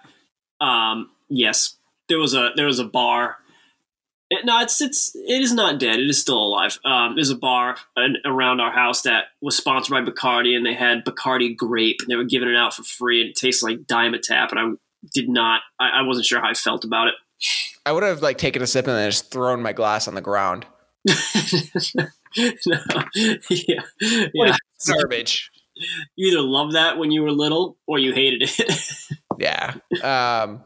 [0.60, 1.76] Um, yes,
[2.08, 3.36] there was a there was a bar
[4.30, 5.98] It, no, it's it's it is not dead.
[5.98, 6.78] It is still alive.
[6.84, 10.74] Um, there's a bar an, around our house that was sponsored by Bacardi, and they
[10.74, 13.80] had Bacardi Grape, and they were giving it out for free, and it tastes like
[13.80, 14.64] Dimetapp, and I
[15.12, 15.62] did not.
[15.78, 17.14] I, I wasn't sure how I felt about it.
[17.84, 20.22] I would have like taken a sip and then just thrown my glass on the
[20.22, 20.66] ground.
[22.66, 22.76] no,
[23.50, 23.82] yeah,
[24.34, 24.56] yeah.
[24.86, 25.50] Garbage.
[26.16, 28.72] You either loved that when you were little, or you hated it.
[29.38, 29.74] yeah.
[30.02, 30.62] Um,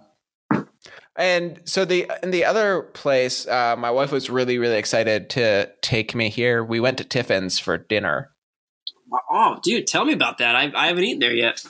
[1.16, 5.70] and so the in the other place, uh, my wife was really really excited to
[5.83, 6.62] take me here.
[6.62, 8.31] We went to Tiffin's for dinner.
[9.31, 10.55] Oh, dude, tell me about that.
[10.55, 11.64] I, I haven't eaten there yet.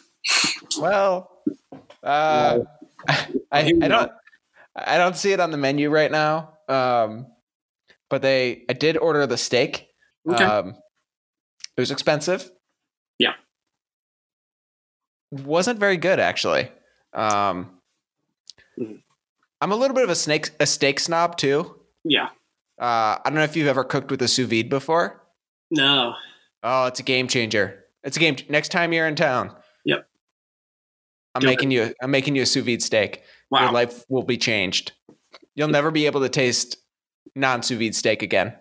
[0.79, 1.31] Well,
[2.03, 2.59] uh,
[3.09, 4.13] I, I don't
[4.77, 6.59] I don't see it on the menu right now.
[6.69, 7.27] Um,
[8.11, 9.89] but they I did order the steak.
[10.29, 10.45] Okay.
[10.45, 10.69] Um,
[11.77, 12.51] it was expensive.
[13.19, 13.35] Yeah.
[15.31, 16.71] Wasn't very good actually.
[17.13, 17.81] Um,
[18.79, 19.03] Mhm.
[19.61, 21.81] I'm a little bit of a snake a steak snob too.
[22.05, 22.29] Yeah.
[22.81, 25.21] Uh, I don't know if you've ever cooked with a sous vide before.
[25.71, 26.15] No.
[26.63, 27.85] Oh, it's a game changer.
[28.05, 28.37] It's a game.
[28.49, 29.55] Next time you're in town.
[29.85, 30.09] Yep.
[31.35, 31.51] I'm Do it.
[31.51, 31.93] making you.
[32.01, 33.23] I'm making you a sous vide steak.
[33.51, 33.65] Wow.
[33.65, 34.93] Your life will be changed.
[35.57, 36.77] You'll never be able to taste
[37.35, 38.55] non sous vide steak again.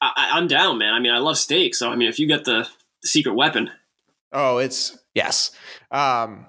[0.00, 0.94] I, I'm down, man.
[0.94, 2.68] I mean, I love steak, so I mean, if you get the,
[3.02, 3.70] the secret weapon,
[4.36, 5.52] Oh, it's yes.
[5.92, 6.46] Um,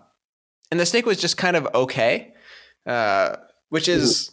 [0.72, 2.34] and the steak was just kind of okay,
[2.88, 3.36] uh,
[3.70, 4.32] which is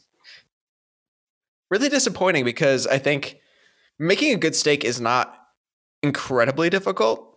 [1.70, 3.40] really disappointing because I think
[3.98, 5.36] making a good steak is not
[6.02, 7.36] incredibly difficult.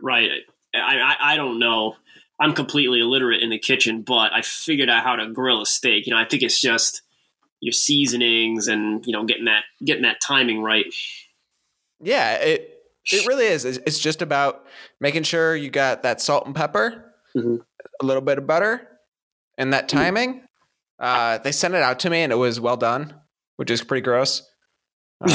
[0.00, 0.30] right?
[0.72, 1.96] I, I I don't know.
[2.40, 6.06] I'm completely illiterate in the kitchen, but I figured out how to grill a steak.
[6.06, 7.02] You know, I think it's just
[7.64, 10.84] your seasonings and you know getting that getting that timing right.
[12.00, 12.70] Yeah, it
[13.10, 13.64] it really is.
[13.64, 14.64] It's just about
[15.00, 17.60] making sure you got that salt and pepper, Mhm.
[18.02, 18.86] a little bit of butter,
[19.58, 20.42] and that timing.
[20.98, 23.14] Uh, they sent it out to me, and it was well done,
[23.56, 24.42] which is pretty gross.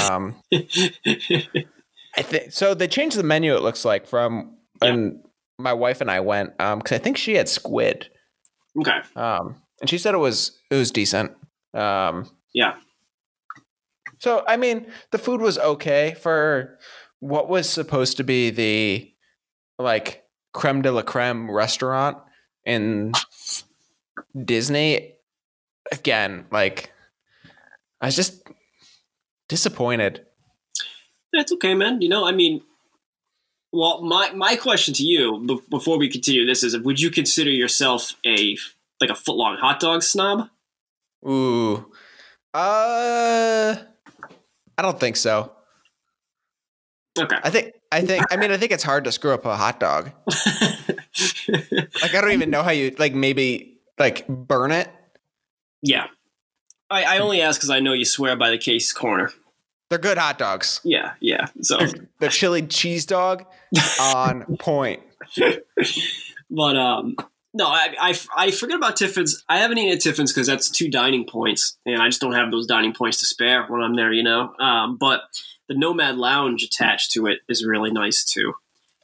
[0.10, 2.74] Um, I think so.
[2.74, 3.56] They changed the menu.
[3.56, 4.90] It looks like from Yeah.
[4.90, 5.24] and
[5.58, 8.10] my wife and I went because I think she had squid,
[8.80, 9.00] okay.
[9.16, 11.32] um, and she said it was it was decent.
[11.74, 12.76] Um, Yeah.
[14.20, 16.78] So I mean, the food was okay for
[17.20, 19.14] what was supposed to be the
[19.78, 22.18] like creme de la creme restaurant
[22.66, 23.14] in
[24.46, 25.16] Disney.
[25.92, 26.92] Again, like
[28.02, 28.44] I was just
[29.48, 30.26] disappointed.
[31.34, 32.02] That's okay, man.
[32.02, 32.62] You know, I mean,
[33.72, 37.52] well, my my question to you be- before we continue this is: Would you consider
[37.52, 38.58] yourself a
[39.00, 40.50] like a footlong hot dog snob?
[41.28, 41.92] Ooh,
[42.54, 43.76] uh,
[44.78, 45.52] I don't think so.
[47.18, 47.38] Okay.
[47.44, 49.80] I think I think I mean I think it's hard to screw up a hot
[49.80, 50.12] dog.
[52.02, 54.90] Like I don't even know how you like maybe like burn it.
[55.82, 56.08] yeah.
[56.92, 59.30] I, I only ask because I know you swear by the Casey's Corner.
[59.92, 60.82] They're good hot dogs.
[60.84, 61.46] Yeah, yeah.
[61.62, 61.78] So,
[62.20, 63.46] The chili cheese dog
[64.02, 65.04] on point.
[66.50, 67.16] but um,
[67.54, 69.44] no, I, I I forget about Tiffin's.
[69.50, 72.52] I haven't eaten at Tiffin's because that's two dining points, and I just don't have
[72.52, 74.14] those dining points to spare when I'm there.
[74.14, 74.54] You know.
[74.60, 75.22] Um, but
[75.68, 78.54] the Nomad Lounge attached to it is really nice too.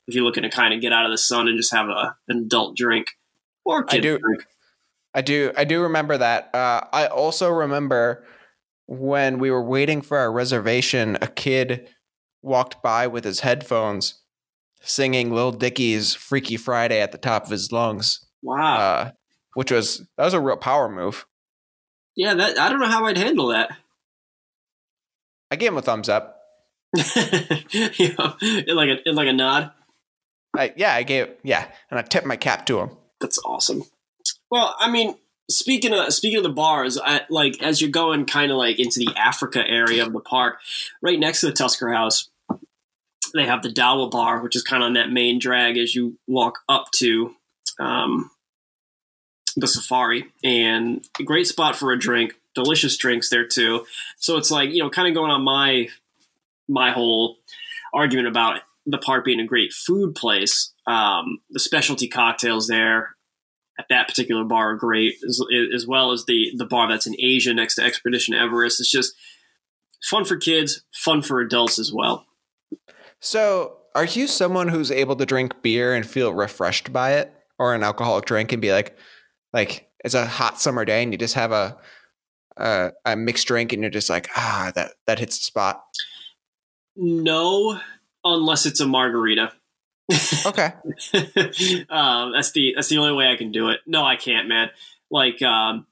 [0.07, 2.15] If you're looking to kind of get out of the sun and just have a
[2.27, 3.07] an adult drink
[3.63, 4.45] or a I kid do- drink.
[5.13, 6.53] I do I do remember that.
[6.53, 8.25] Uh, I also remember
[8.85, 11.89] when we were waiting for our reservation, a kid
[12.41, 14.21] walked by with his headphones
[14.81, 18.24] singing Lil Dicky's Freaky Friday at the top of his lungs.
[18.45, 18.77] Wow.
[18.77, 19.11] Uh,
[19.55, 21.25] which was that was a real power move.
[22.15, 23.71] yeah, that I don't know how I'd handle that.
[25.49, 26.41] I gave him a thumbs up.
[26.95, 28.35] you know,
[28.67, 29.71] like a like a nod.
[30.57, 32.91] I, yeah, I gave yeah, and I tipped my cap to him.
[33.19, 33.83] That's awesome.
[34.51, 35.15] Well, I mean,
[35.49, 38.99] speaking of speaking of the bars, I, like as you're going kind of like into
[38.99, 40.59] the Africa area of the park,
[41.01, 42.29] right next to the Tusker House,
[43.33, 46.17] they have the Dawa Bar, which is kind of on that main drag as you
[46.27, 47.35] walk up to
[47.79, 48.31] um,
[49.55, 52.33] the safari, and a great spot for a drink.
[52.53, 53.85] Delicious drinks there too.
[54.17, 55.89] So it's like you know, kind of going on my
[56.67, 57.37] my whole
[57.93, 60.73] argument about the park being a great food place.
[60.87, 63.15] Um, the specialty cocktails there
[63.77, 65.41] at that particular bar are great, as,
[65.73, 68.79] as well as the the bar that's in Asia next to Expedition Everest.
[68.79, 69.15] It's just
[70.03, 72.25] fun for kids, fun for adults as well.
[73.19, 77.73] So, are you someone who's able to drink beer and feel refreshed by it, or
[77.73, 78.97] an alcoholic drink and be like,
[79.55, 81.77] like it's a hot summer day and you just have a
[82.57, 85.81] a, a mixed drink and you're just like, ah, that that hits the spot.
[86.95, 87.79] No,
[88.23, 89.53] unless it's a margarita.
[90.45, 90.73] Okay.
[91.89, 93.79] um, that's the that's the only way I can do it.
[93.87, 94.69] No, I can't, man.
[95.09, 95.87] Like, um,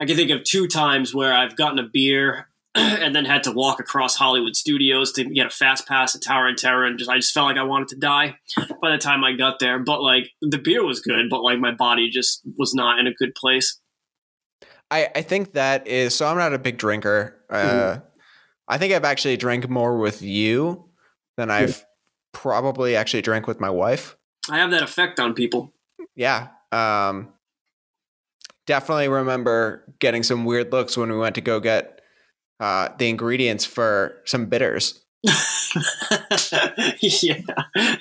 [0.00, 3.52] I can think of two times where I've gotten a beer and then had to
[3.52, 7.10] walk across Hollywood Studios to get a fast pass at Tower of Terror, and just
[7.10, 8.36] I just felt like I wanted to die
[8.80, 9.78] by the time I got there.
[9.78, 13.14] But like the beer was good, but like my body just was not in a
[13.14, 13.80] good place.
[14.90, 16.26] I, I think that is so.
[16.26, 17.36] I'm not a big drinker.
[17.48, 18.00] Uh, mm-hmm.
[18.68, 20.88] I think I've actually drank more with you
[21.36, 21.84] than I've
[22.32, 24.16] probably actually drank with my wife.
[24.48, 25.72] I have that effect on people.
[26.14, 26.48] Yeah.
[26.72, 27.30] Um,
[28.66, 31.99] definitely remember getting some weird looks when we went to go get
[32.60, 35.00] uh, the ingredients for some bitters.
[37.00, 37.40] yeah,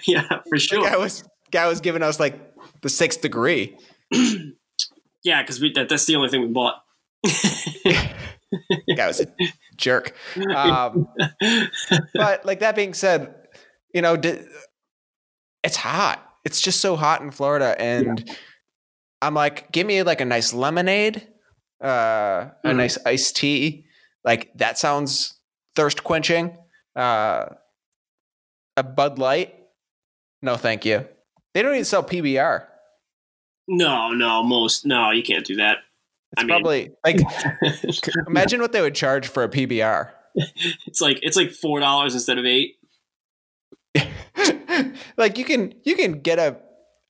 [0.06, 0.84] yeah, for sure.
[0.84, 2.40] The guy was guy was giving us like
[2.82, 3.78] the sixth degree.
[5.24, 6.84] yeah, because that, that's the only thing we bought.
[8.96, 9.28] guy was a
[9.76, 10.16] jerk.
[10.56, 11.08] Um,
[12.14, 13.34] but like that being said,
[13.94, 14.20] you know,
[15.64, 16.26] it's hot.
[16.46, 18.34] It's just so hot in Florida, and yeah.
[19.22, 21.28] I'm like, give me like a nice lemonade,
[21.82, 22.68] uh, mm-hmm.
[22.70, 23.86] a nice iced tea.
[24.24, 25.40] Like that sounds
[25.76, 26.58] thirst quenching.
[26.96, 27.46] Uh,
[28.78, 29.56] a Bud Light.
[30.42, 31.06] No, thank you.
[31.54, 32.66] They don't even sell PBR.
[33.68, 35.78] No, no, most no, you can't do that.
[36.34, 40.12] It's I probably mean, like imagine what they would charge for a PBR.
[40.86, 42.76] It's like it's like four dollars instead of eight.
[45.18, 46.58] like you can you can get a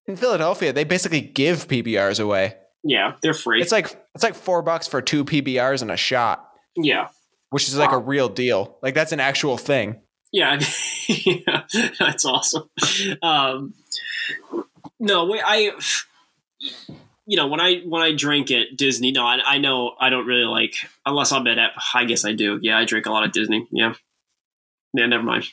[0.09, 2.55] in Philadelphia, they basically give PBRs away.
[2.83, 3.61] Yeah, they're free.
[3.61, 6.48] It's like it's like four bucks for two PBRs and a shot.
[6.75, 7.07] Yeah,
[7.49, 7.97] which is like wow.
[7.97, 8.77] a real deal.
[8.81, 10.01] Like that's an actual thing.
[10.31, 10.59] Yeah,
[11.07, 11.63] yeah
[11.99, 12.69] that's awesome.
[13.21, 13.73] Um,
[14.99, 15.71] no, wait, I
[17.25, 20.25] you know when I when I drink at Disney, no, I, I know I don't
[20.25, 20.73] really like
[21.05, 21.71] unless I'm at.
[21.93, 22.59] I guess I do.
[22.61, 23.67] Yeah, I drink a lot of Disney.
[23.71, 23.93] Yeah,
[24.93, 25.05] yeah.
[25.05, 25.45] Never mind.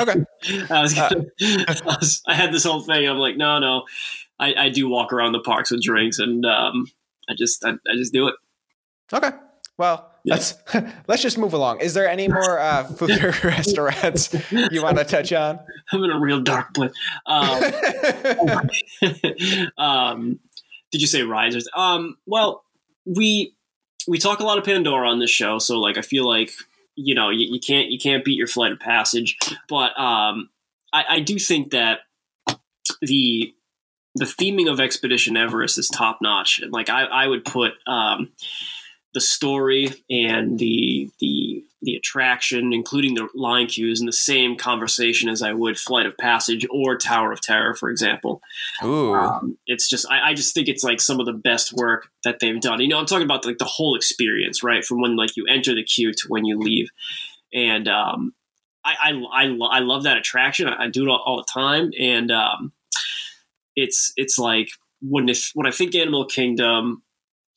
[0.00, 0.24] Okay.
[0.70, 3.06] I was, uh, I was, I had this whole thing.
[3.08, 3.84] I'm like, no, no.
[4.40, 6.86] I, I do walk around the parks with drinks, and um,
[7.28, 8.34] I just I, I just do it.
[9.12, 9.30] Okay.
[9.76, 10.34] Well, yeah.
[10.34, 10.54] let's
[11.08, 11.80] let's just move along.
[11.80, 13.10] Is there any more uh, food
[13.44, 15.60] restaurants you want to touch on?
[15.92, 16.92] I'm in a real dark place.
[17.26, 17.62] Um,
[19.78, 20.40] um,
[20.90, 21.68] did you say risers?
[21.76, 22.64] Um, well,
[23.04, 23.54] we
[24.06, 26.52] we talk a lot of Pandora on this show, so like I feel like
[26.94, 30.50] you know you, you can't you can't beat your flight of passage, but um,
[30.92, 32.00] I, I do think that
[33.00, 33.54] the
[34.14, 38.30] the theming of Expedition Everest is top notch, and like I, I would put um,
[39.14, 45.28] the story and the the the attraction, including the line cues, in the same conversation
[45.28, 48.42] as I would Flight of Passage or Tower of Terror, for example.
[48.82, 52.08] Ooh, um, it's just I, I, just think it's like some of the best work
[52.24, 52.80] that they've done.
[52.80, 55.74] You know, I'm talking about like the whole experience, right, from when like you enter
[55.74, 56.88] the queue to when you leave,
[57.54, 58.34] and um,
[58.84, 60.68] I, I, I I love that attraction.
[60.68, 62.72] I, I do it all, all, the time, and um,
[63.76, 64.68] it's it's like
[65.00, 67.02] when if when I think Animal Kingdom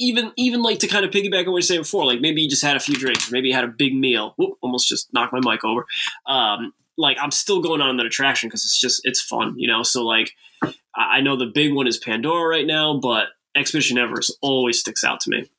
[0.01, 2.49] even even like to kind of piggyback on what you said before, like maybe you
[2.49, 4.33] just had a few drinks, or maybe you had a big meal.
[4.37, 5.85] Whoop, almost just knocked my mic over.
[6.25, 9.83] Um, like I'm still going on that attraction because it's just it's fun, you know.
[9.83, 10.31] So like
[10.95, 15.19] I know the big one is Pandora right now, but Expedition Everest always sticks out
[15.21, 15.49] to me.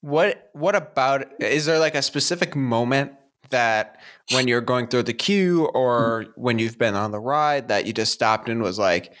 [0.00, 3.12] What what about is there like a specific moment
[3.50, 4.00] that
[4.32, 7.92] when you're going through the queue or when you've been on the ride that you
[7.92, 9.12] just stopped and was like,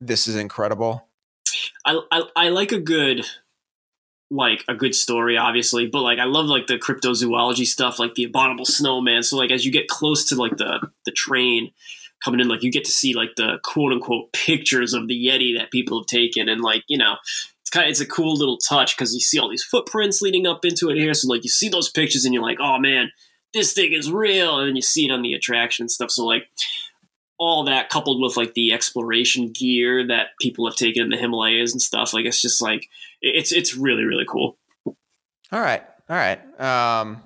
[0.00, 1.08] this is incredible?
[1.84, 3.26] I, I, I like a good
[4.32, 8.24] like a good story, obviously, but like I love like the cryptozoology stuff, like the
[8.24, 9.22] abominable snowman.
[9.22, 11.70] So like as you get close to like the the train
[12.24, 15.58] coming in, like you get to see like the quote unquote pictures of the Yeti
[15.58, 17.16] that people have taken, and like you know
[17.60, 20.46] it's kind of it's a cool little touch because you see all these footprints leading
[20.46, 21.12] up into it here.
[21.12, 23.12] So like you see those pictures and you're like, oh man,
[23.52, 26.10] this thing is real, and then you see it on the attraction and stuff.
[26.10, 26.48] So like
[27.38, 31.72] all that coupled with like the exploration gear that people have taken in the Himalayas
[31.72, 32.88] and stuff, like it's just like
[33.22, 34.58] it's it's really really cool.
[34.86, 36.60] All right, all right.
[36.60, 37.22] Um,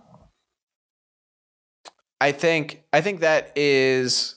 [2.21, 4.37] I think I think that is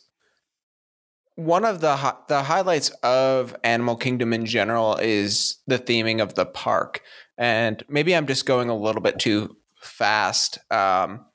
[1.36, 6.46] one of the the highlights of Animal Kingdom in general is the theming of the
[6.46, 7.02] park,
[7.38, 10.58] and maybe I'm just going a little bit too fast.
[10.72, 11.26] Um,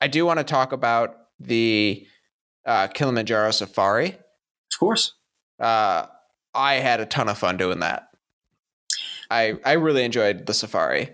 [0.00, 2.06] I do want to talk about the
[2.64, 4.10] uh, Kilimanjaro Safari.
[4.10, 5.14] Of course.
[5.58, 6.06] Uh,
[6.54, 8.07] I had a ton of fun doing that.
[9.30, 11.10] I I really enjoyed the safari.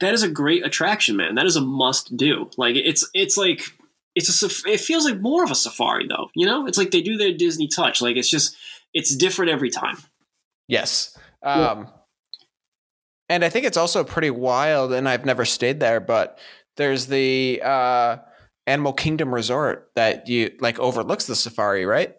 [0.00, 1.34] That is a great attraction, man.
[1.34, 2.50] That is a must do.
[2.56, 3.62] Like it's it's like
[4.14, 6.28] it's a it feels like more of a safari though.
[6.34, 8.00] You know, it's like they do their Disney touch.
[8.00, 8.56] Like it's just
[8.94, 9.96] it's different every time.
[10.68, 11.16] Yes.
[11.42, 11.88] Um.
[13.28, 14.92] And I think it's also pretty wild.
[14.92, 16.38] And I've never stayed there, but
[16.76, 18.18] there's the uh,
[18.66, 22.14] Animal Kingdom Resort that you like overlooks the safari, right?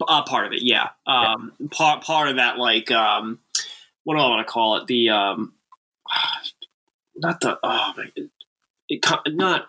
[0.00, 0.88] Uh, part of it, yeah.
[1.06, 1.66] Um, yeah.
[1.70, 3.38] Part part of that, like um,
[4.04, 4.86] what do I want to call it?
[4.86, 5.52] The um,
[7.16, 8.10] not the oh my,
[8.88, 9.68] it, not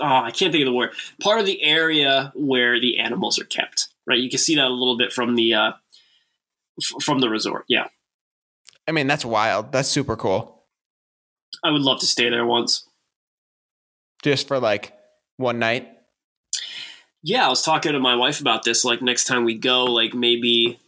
[0.00, 0.92] oh I can't think of the word.
[1.20, 3.88] Part of the area where the animals are kept.
[4.06, 5.72] Right, you can see that a little bit from the uh,
[6.80, 7.64] f- from the resort.
[7.68, 7.88] Yeah,
[8.86, 9.72] I mean that's wild.
[9.72, 10.64] That's super cool.
[11.64, 12.88] I would love to stay there once,
[14.22, 14.94] just for like
[15.36, 15.88] one night.
[17.22, 18.84] Yeah, I was talking to my wife about this.
[18.84, 20.78] Like next time we go, like maybe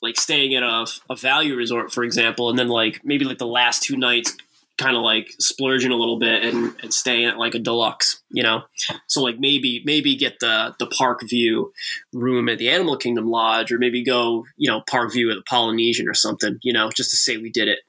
[0.00, 3.46] like staying at a, a value resort, for example, and then like maybe like the
[3.46, 4.36] last two nights
[4.78, 8.42] kind of like splurging a little bit and, and staying at like a deluxe, you
[8.42, 8.62] know?
[9.06, 11.72] So like maybe maybe get the the park view
[12.12, 15.42] room at the Animal Kingdom Lodge or maybe go, you know, park view at the
[15.42, 17.80] Polynesian or something, you know, just to say we did it.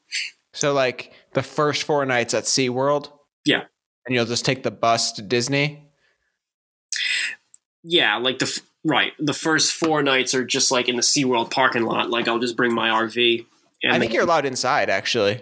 [0.53, 3.11] So like the first four nights at SeaWorld?
[3.45, 3.63] Yeah.
[4.05, 5.82] And you'll just take the bus to Disney?
[7.83, 9.13] Yeah, like the Right.
[9.17, 12.09] The first four nights are just like in the SeaWorld parking lot.
[12.09, 13.45] Like I'll just bring my RV.
[13.85, 15.41] I think you're allowed inside, actually.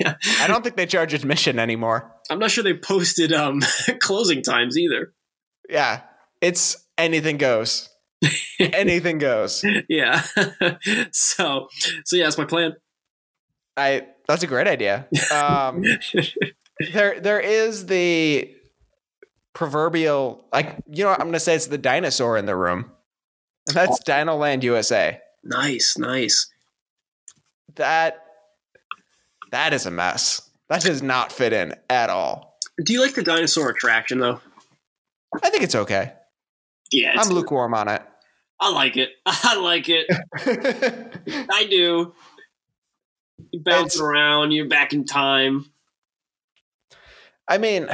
[0.00, 0.16] yeah.
[0.40, 2.12] I don't think they charge admission anymore.
[2.28, 3.62] I'm not sure they posted um,
[4.00, 5.12] closing times either.
[5.68, 6.00] Yeah.
[6.40, 7.88] It's anything goes.
[8.60, 9.64] anything goes.
[9.88, 10.24] Yeah.
[11.12, 11.68] so,
[12.04, 12.74] so yeah, that's my plan.
[13.76, 15.06] I that's a great idea.
[15.32, 15.84] Um,
[16.92, 18.54] there there is the
[19.54, 22.90] proverbial like you know I'm gonna say it's the dinosaur in the room.
[23.68, 24.10] And that's oh.
[24.10, 25.20] Dinoland USA.
[25.44, 26.50] Nice, nice.
[27.76, 28.24] That
[29.50, 30.48] that is a mess.
[30.68, 32.58] That does not fit in at all.
[32.84, 34.40] Do you like the dinosaur attraction though?
[35.42, 36.12] I think it's okay.
[36.90, 38.02] Yeah, I'm lukewarm on it.
[38.60, 39.10] I like it.
[39.26, 40.06] I like it.
[41.50, 42.14] I do.
[43.50, 44.52] You bounce it's, around.
[44.52, 45.66] You're back in time.
[47.48, 47.88] I mean,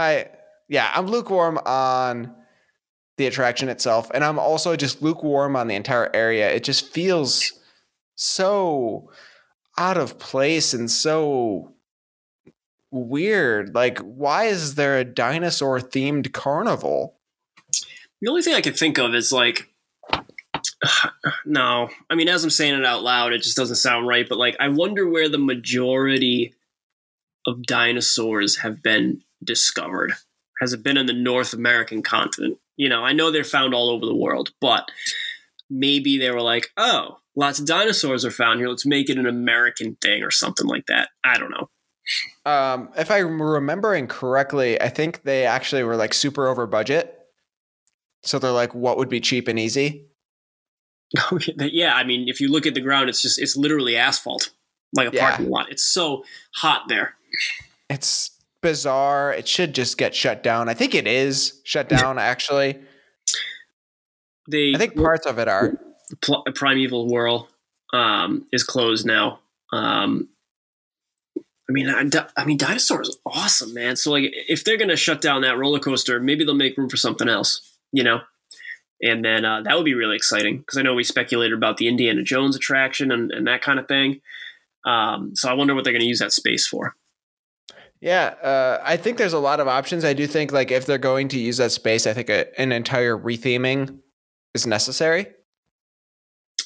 [0.00, 0.28] I
[0.68, 2.34] yeah, I'm lukewarm on
[3.16, 6.50] the attraction itself, and I'm also just lukewarm on the entire area.
[6.50, 7.52] It just feels
[8.14, 9.10] so
[9.76, 11.74] out of place and so
[12.90, 13.74] weird.
[13.74, 17.16] Like, why is there a dinosaur themed carnival?
[18.20, 19.68] The only thing I can think of is like,
[21.44, 24.28] no, I mean, as I'm saying it out loud, it just doesn't sound right.
[24.28, 26.54] But like, I wonder where the majority
[27.46, 30.12] of dinosaurs have been discovered?
[30.60, 32.58] Has it been in the North American continent?
[32.76, 34.90] You know, I know they're found all over the world, but
[35.68, 38.68] maybe they were like, oh, lots of dinosaurs are found here.
[38.68, 41.10] Let's make it an American thing or something like that.
[41.24, 41.70] I don't know.
[42.44, 47.16] Um, if I'm remembering correctly, I think they actually were like super over budget.
[48.22, 50.06] So they're like, what would be cheap and easy?
[51.56, 54.50] yeah, I mean, if you look at the ground, it's just it's literally asphalt,
[54.94, 55.28] like a yeah.
[55.28, 55.70] parking lot.
[55.70, 56.24] It's so
[56.54, 57.14] hot there.
[57.88, 58.30] It's
[58.62, 59.32] bizarre.
[59.32, 60.68] It should just get shut down.
[60.68, 62.78] I think it is shut down actually.
[64.46, 65.78] The I think parts of it are.
[66.54, 67.48] Primeval Whirl
[67.92, 69.40] um, is closed now.
[69.72, 70.28] Um,
[71.38, 72.04] I mean, I,
[72.36, 73.94] I mean, dinosaurs awesome, man.
[73.94, 76.96] So like, if they're gonna shut down that roller coaster, maybe they'll make room for
[76.96, 77.60] something else,
[77.92, 78.20] you know.
[79.02, 81.88] And then uh, that would be really exciting because I know we speculated about the
[81.88, 84.20] Indiana Jones attraction and, and that kind of thing.
[84.84, 86.94] Um, so I wonder what they're going to use that space for.
[88.00, 90.04] Yeah, uh, I think there's a lot of options.
[90.04, 92.72] I do think like if they're going to use that space, I think a, an
[92.72, 93.98] entire retheming
[94.54, 95.26] is necessary.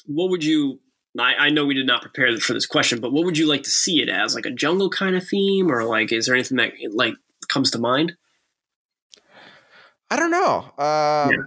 [0.05, 0.79] What would you?
[1.19, 3.63] I, I know we did not prepare for this question, but what would you like
[3.63, 4.33] to see it as?
[4.33, 7.15] Like a jungle kind of theme, or like is there anything that like
[7.49, 8.13] comes to mind?
[10.09, 10.59] I don't know.
[10.77, 11.37] Um, yeah.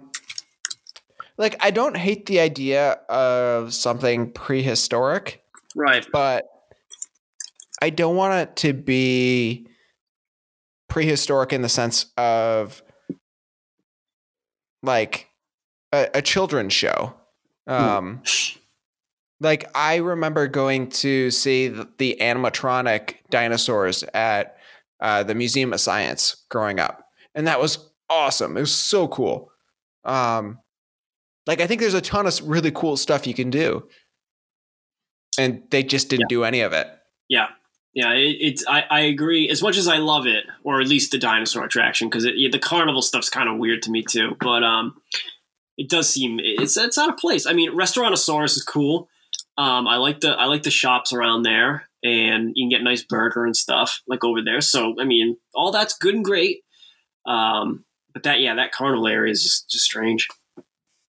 [1.39, 5.43] Like I don't hate the idea of something prehistoric,
[5.75, 6.07] right?
[6.13, 6.47] But
[7.81, 9.69] I don't want it to be
[10.89, 12.83] prehistoric in the sense of
[14.83, 15.29] like
[15.93, 17.15] a, a children's show.
[17.67, 17.75] Hmm.
[17.75, 18.23] Um,
[19.41, 24.57] like I remember going to see the, the animatronic dinosaurs at
[25.01, 28.57] uh, the Museum of Science growing up, and that was awesome.
[28.57, 29.51] It was so cool.
[30.05, 30.59] Um,
[31.47, 33.89] like I think there's a ton of really cool stuff you can do,
[35.39, 36.37] and they just didn't yeah.
[36.37, 36.89] do any of it.
[37.29, 37.49] Yeah,
[37.99, 39.51] yeah, it, it's I, I agree.
[39.51, 43.03] As much as I love it, or at least the dinosaur attraction, because the carnival
[43.03, 44.37] stuff's kind of weird to me too.
[44.39, 45.03] But um,
[45.77, 47.45] it does seem it's it's out of place.
[47.45, 49.09] I mean, Restaurantosaurus is cool.
[49.57, 53.03] Um, I like the I like the shops around there, and you can get nice
[53.03, 54.61] burger and stuff like over there.
[54.61, 56.61] So I mean, all that's good and great.
[57.27, 57.85] Um,
[58.15, 60.29] but that yeah, that carnival area is just just strange.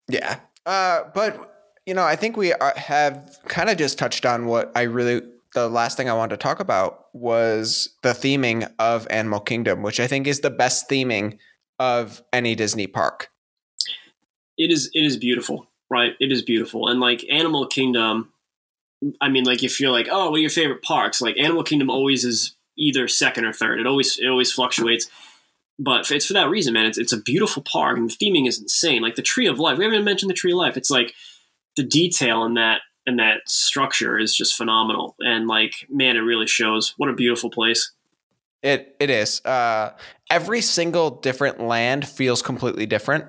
[0.08, 4.48] Yeah, uh, but you know, I think we are, have kind of just touched on
[4.48, 5.22] what I really
[5.54, 10.00] the last thing I wanted to talk about was the theming of Animal Kingdom, which
[10.00, 11.38] I think is the best theming
[11.80, 13.30] of any Disney park.
[14.58, 15.68] It is it is beautiful.
[15.90, 16.14] right?
[16.20, 16.88] It is beautiful.
[16.88, 18.32] And like Animal Kingdom,
[19.22, 21.22] I mean, like if you're like, oh, what are your favorite parks?
[21.22, 23.80] Like Animal Kingdom always is either second or third.
[23.80, 25.10] It always it always fluctuates.
[25.82, 26.86] But it's for that reason, man.
[26.86, 29.02] It's it's a beautiful park, and the theming is insane.
[29.02, 29.78] Like the Tree of Life.
[29.78, 30.76] We haven't even mentioned the Tree of Life.
[30.76, 31.14] It's like
[31.78, 35.16] the detail in that and that structure is just phenomenal.
[35.20, 36.94] And like, man, it really shows.
[36.98, 37.92] What a beautiful place.
[38.62, 39.44] It it is.
[39.46, 39.92] Uh,
[40.30, 43.26] every single different land feels completely different.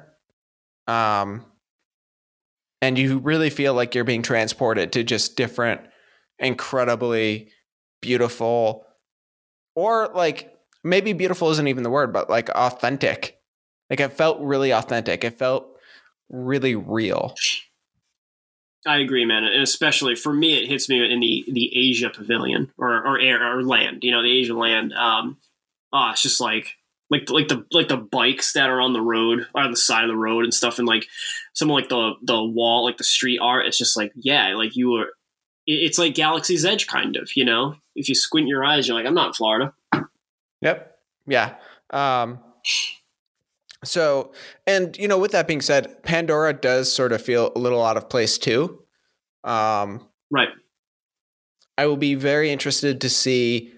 [0.86, 1.44] Um,
[2.82, 5.82] and you really feel like you're being transported to just different,
[6.38, 7.50] incredibly
[8.00, 8.86] beautiful,
[9.76, 10.52] or like
[10.82, 13.38] maybe beautiful isn't even the word, but like authentic.
[13.88, 15.24] Like it felt really authentic.
[15.24, 15.76] It felt
[16.28, 17.34] really real.
[18.86, 22.72] I agree, man, and especially for me, it hits me in the the Asia Pavilion
[22.78, 24.02] or or air or land.
[24.04, 24.94] You know, the Asia land.
[24.94, 25.36] Um,
[25.92, 26.76] oh, it's just like
[27.10, 30.04] like like the like the bikes that are on the road or on the side
[30.04, 31.06] of the road and stuff, and like
[31.52, 33.66] some like the the wall, like the street art.
[33.66, 35.08] It's just like yeah, like you were.
[35.66, 37.36] It's like Galaxy's Edge, kind of.
[37.36, 39.74] You know, if you squint your eyes, you're like, I'm not in Florida.
[40.62, 40.98] Yep.
[41.26, 41.54] Yeah.
[41.90, 42.40] Um,
[43.84, 44.32] so,
[44.66, 47.96] and you know, with that being said, Pandora does sort of feel a little out
[47.96, 48.82] of place too.
[49.44, 50.48] Um, right.
[51.78, 53.72] I will be very interested to see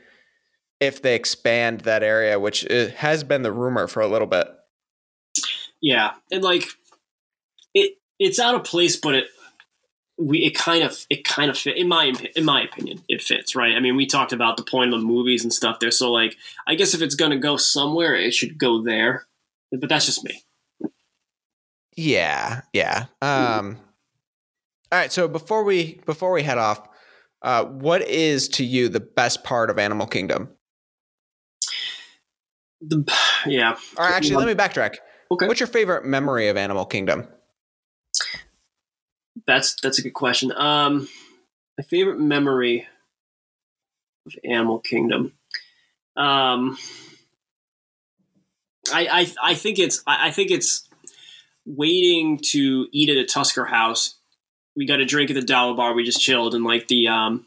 [0.80, 2.62] if they expand that area, which
[2.96, 4.48] has been the rumor for a little bit.
[5.80, 6.64] Yeah, and like
[7.74, 9.26] it, it's out of place, but it
[10.18, 13.56] we it kind of it kind of fit in my in my opinion it fits
[13.56, 16.12] right i mean we talked about the point of the movies and stuff there so
[16.12, 16.36] like
[16.66, 19.26] i guess if it's going to go somewhere it should go there
[19.80, 20.42] but that's just me.
[21.96, 23.06] Yeah, yeah.
[23.20, 23.78] Um,
[24.90, 25.12] all right.
[25.12, 26.88] So before we before we head off,
[27.42, 30.48] uh, what is to you the best part of Animal Kingdom?
[32.80, 33.04] The
[33.46, 33.76] yeah.
[33.96, 34.96] Or actually, let me backtrack.
[35.30, 35.46] Okay.
[35.46, 37.28] What's your favorite memory of Animal Kingdom?
[39.46, 40.52] That's that's a good question.
[40.52, 41.08] Um,
[41.78, 42.86] my favorite memory
[44.26, 45.32] of Animal Kingdom.
[46.16, 46.78] Um,
[48.92, 49.06] I,
[49.42, 50.88] I, I think it's I think it's
[51.66, 54.16] waiting to eat at a Tusker house.
[54.74, 55.94] We got a drink at the Dawa Bar.
[55.94, 57.46] We just chilled, and like the um,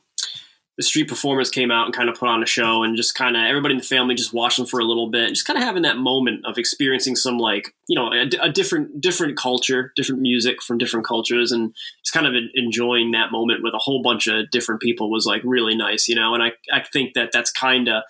[0.77, 3.36] the street performers came out and kind of put on a show, and just kind
[3.36, 5.63] of everybody in the family just watched them for a little bit, just kind of
[5.63, 10.21] having that moment of experiencing some like you know a, a, different different culture, different
[10.21, 11.73] music from different cultures, and
[12.03, 15.41] just kind of enjoying that moment with a whole bunch of different people was like
[15.43, 16.33] really nice, you know.
[16.33, 18.03] And I I think that that's kind of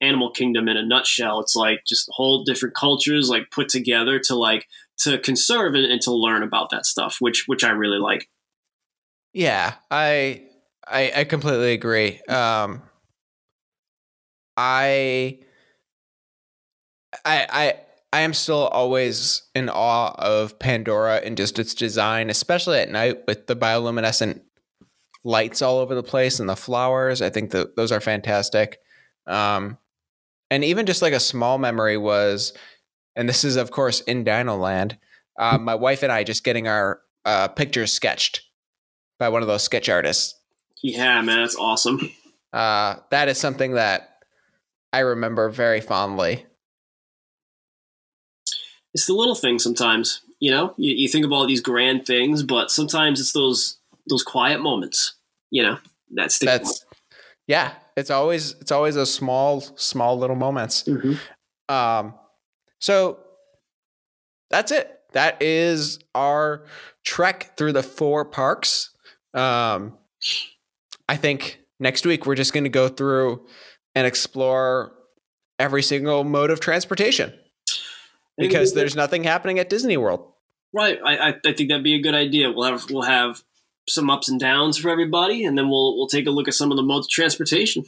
[0.00, 1.40] Animal Kingdom in a nutshell.
[1.40, 4.66] It's like just whole different cultures like put together to like
[4.98, 8.28] to conserve and, and to learn about that stuff, which which I really like.
[9.32, 10.42] Yeah, I
[10.86, 12.20] I, I completely agree.
[12.28, 12.82] Um,
[14.56, 15.38] I
[17.24, 17.74] I I
[18.12, 23.26] I am still always in awe of Pandora and just its design, especially at night
[23.26, 24.40] with the bioluminescent
[25.22, 27.22] lights all over the place and the flowers.
[27.22, 28.78] I think that those are fantastic.
[29.26, 29.78] Um,
[30.50, 32.52] and even just like a small memory was,
[33.16, 34.98] and this is of course in Dino Land,
[35.38, 38.42] uh, my wife and I just getting our uh, pictures sketched
[39.18, 40.34] by one of those sketch artists.
[40.82, 42.10] Yeah, man, that's awesome.
[42.52, 44.16] Uh, that is something that
[44.92, 46.46] I remember very fondly.
[48.92, 50.74] It's the little things sometimes, you know.
[50.76, 53.78] You, you think of all these grand things, but sometimes it's those
[54.08, 55.14] those quiet moments,
[55.50, 55.78] you know.
[56.10, 56.84] That's that's
[57.46, 60.84] yeah, it's always it's always a small small little moments.
[60.84, 61.74] Mm-hmm.
[61.74, 62.14] Um,
[62.80, 63.18] so
[64.48, 65.00] that's it.
[65.12, 66.64] That is our
[67.04, 68.90] trek through the four parks.
[69.34, 69.98] Um,
[71.08, 73.46] I think next week we're just going to go through
[73.94, 74.92] and explore
[75.58, 77.32] every single mode of transportation
[78.38, 80.32] because there's nothing happening at Disney World.
[80.72, 80.98] Right.
[81.04, 82.50] I, I think that'd be a good idea.
[82.50, 83.42] We'll have we'll have
[83.88, 86.70] some ups and downs for everybody, and then we'll we'll take a look at some
[86.70, 87.84] of the modes of transportation.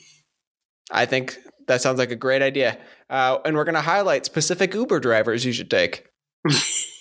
[0.90, 1.38] I think
[1.68, 2.78] that sounds like a great idea,
[3.11, 6.07] uh, and we're going to highlight specific Uber drivers you should take.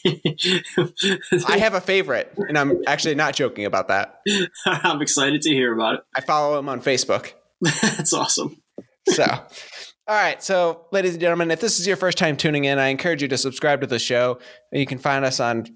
[0.06, 4.22] I have a favorite, and I'm actually not joking about that.
[4.66, 6.02] I'm excited to hear about it.
[6.16, 7.34] I follow him on Facebook.
[7.62, 8.62] That's awesome.
[9.10, 10.42] So, all right.
[10.44, 13.28] So, ladies and gentlemen, if this is your first time tuning in, I encourage you
[13.30, 14.40] to subscribe to the show.
[14.72, 15.68] You can find us on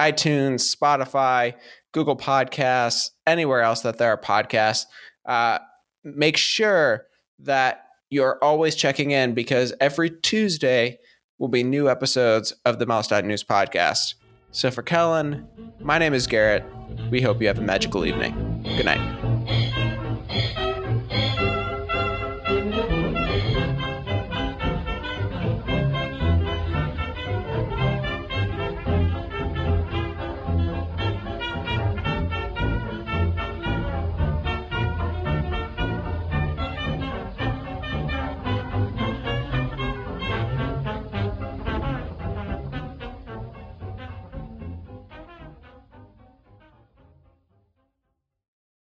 [0.00, 1.54] iTunes, Spotify,
[1.92, 4.86] Google Podcasts, anywhere else that there are podcasts.
[5.26, 5.58] Uh,
[6.04, 7.06] make sure
[7.38, 10.98] that you're always checking in because every Tuesday
[11.38, 14.14] will be new episodes of the Mouse News podcast.
[14.50, 15.48] So for Kellen,
[15.80, 16.64] my name is Garrett.
[17.10, 18.62] We hope you have a magical evening.
[18.76, 19.21] Good night.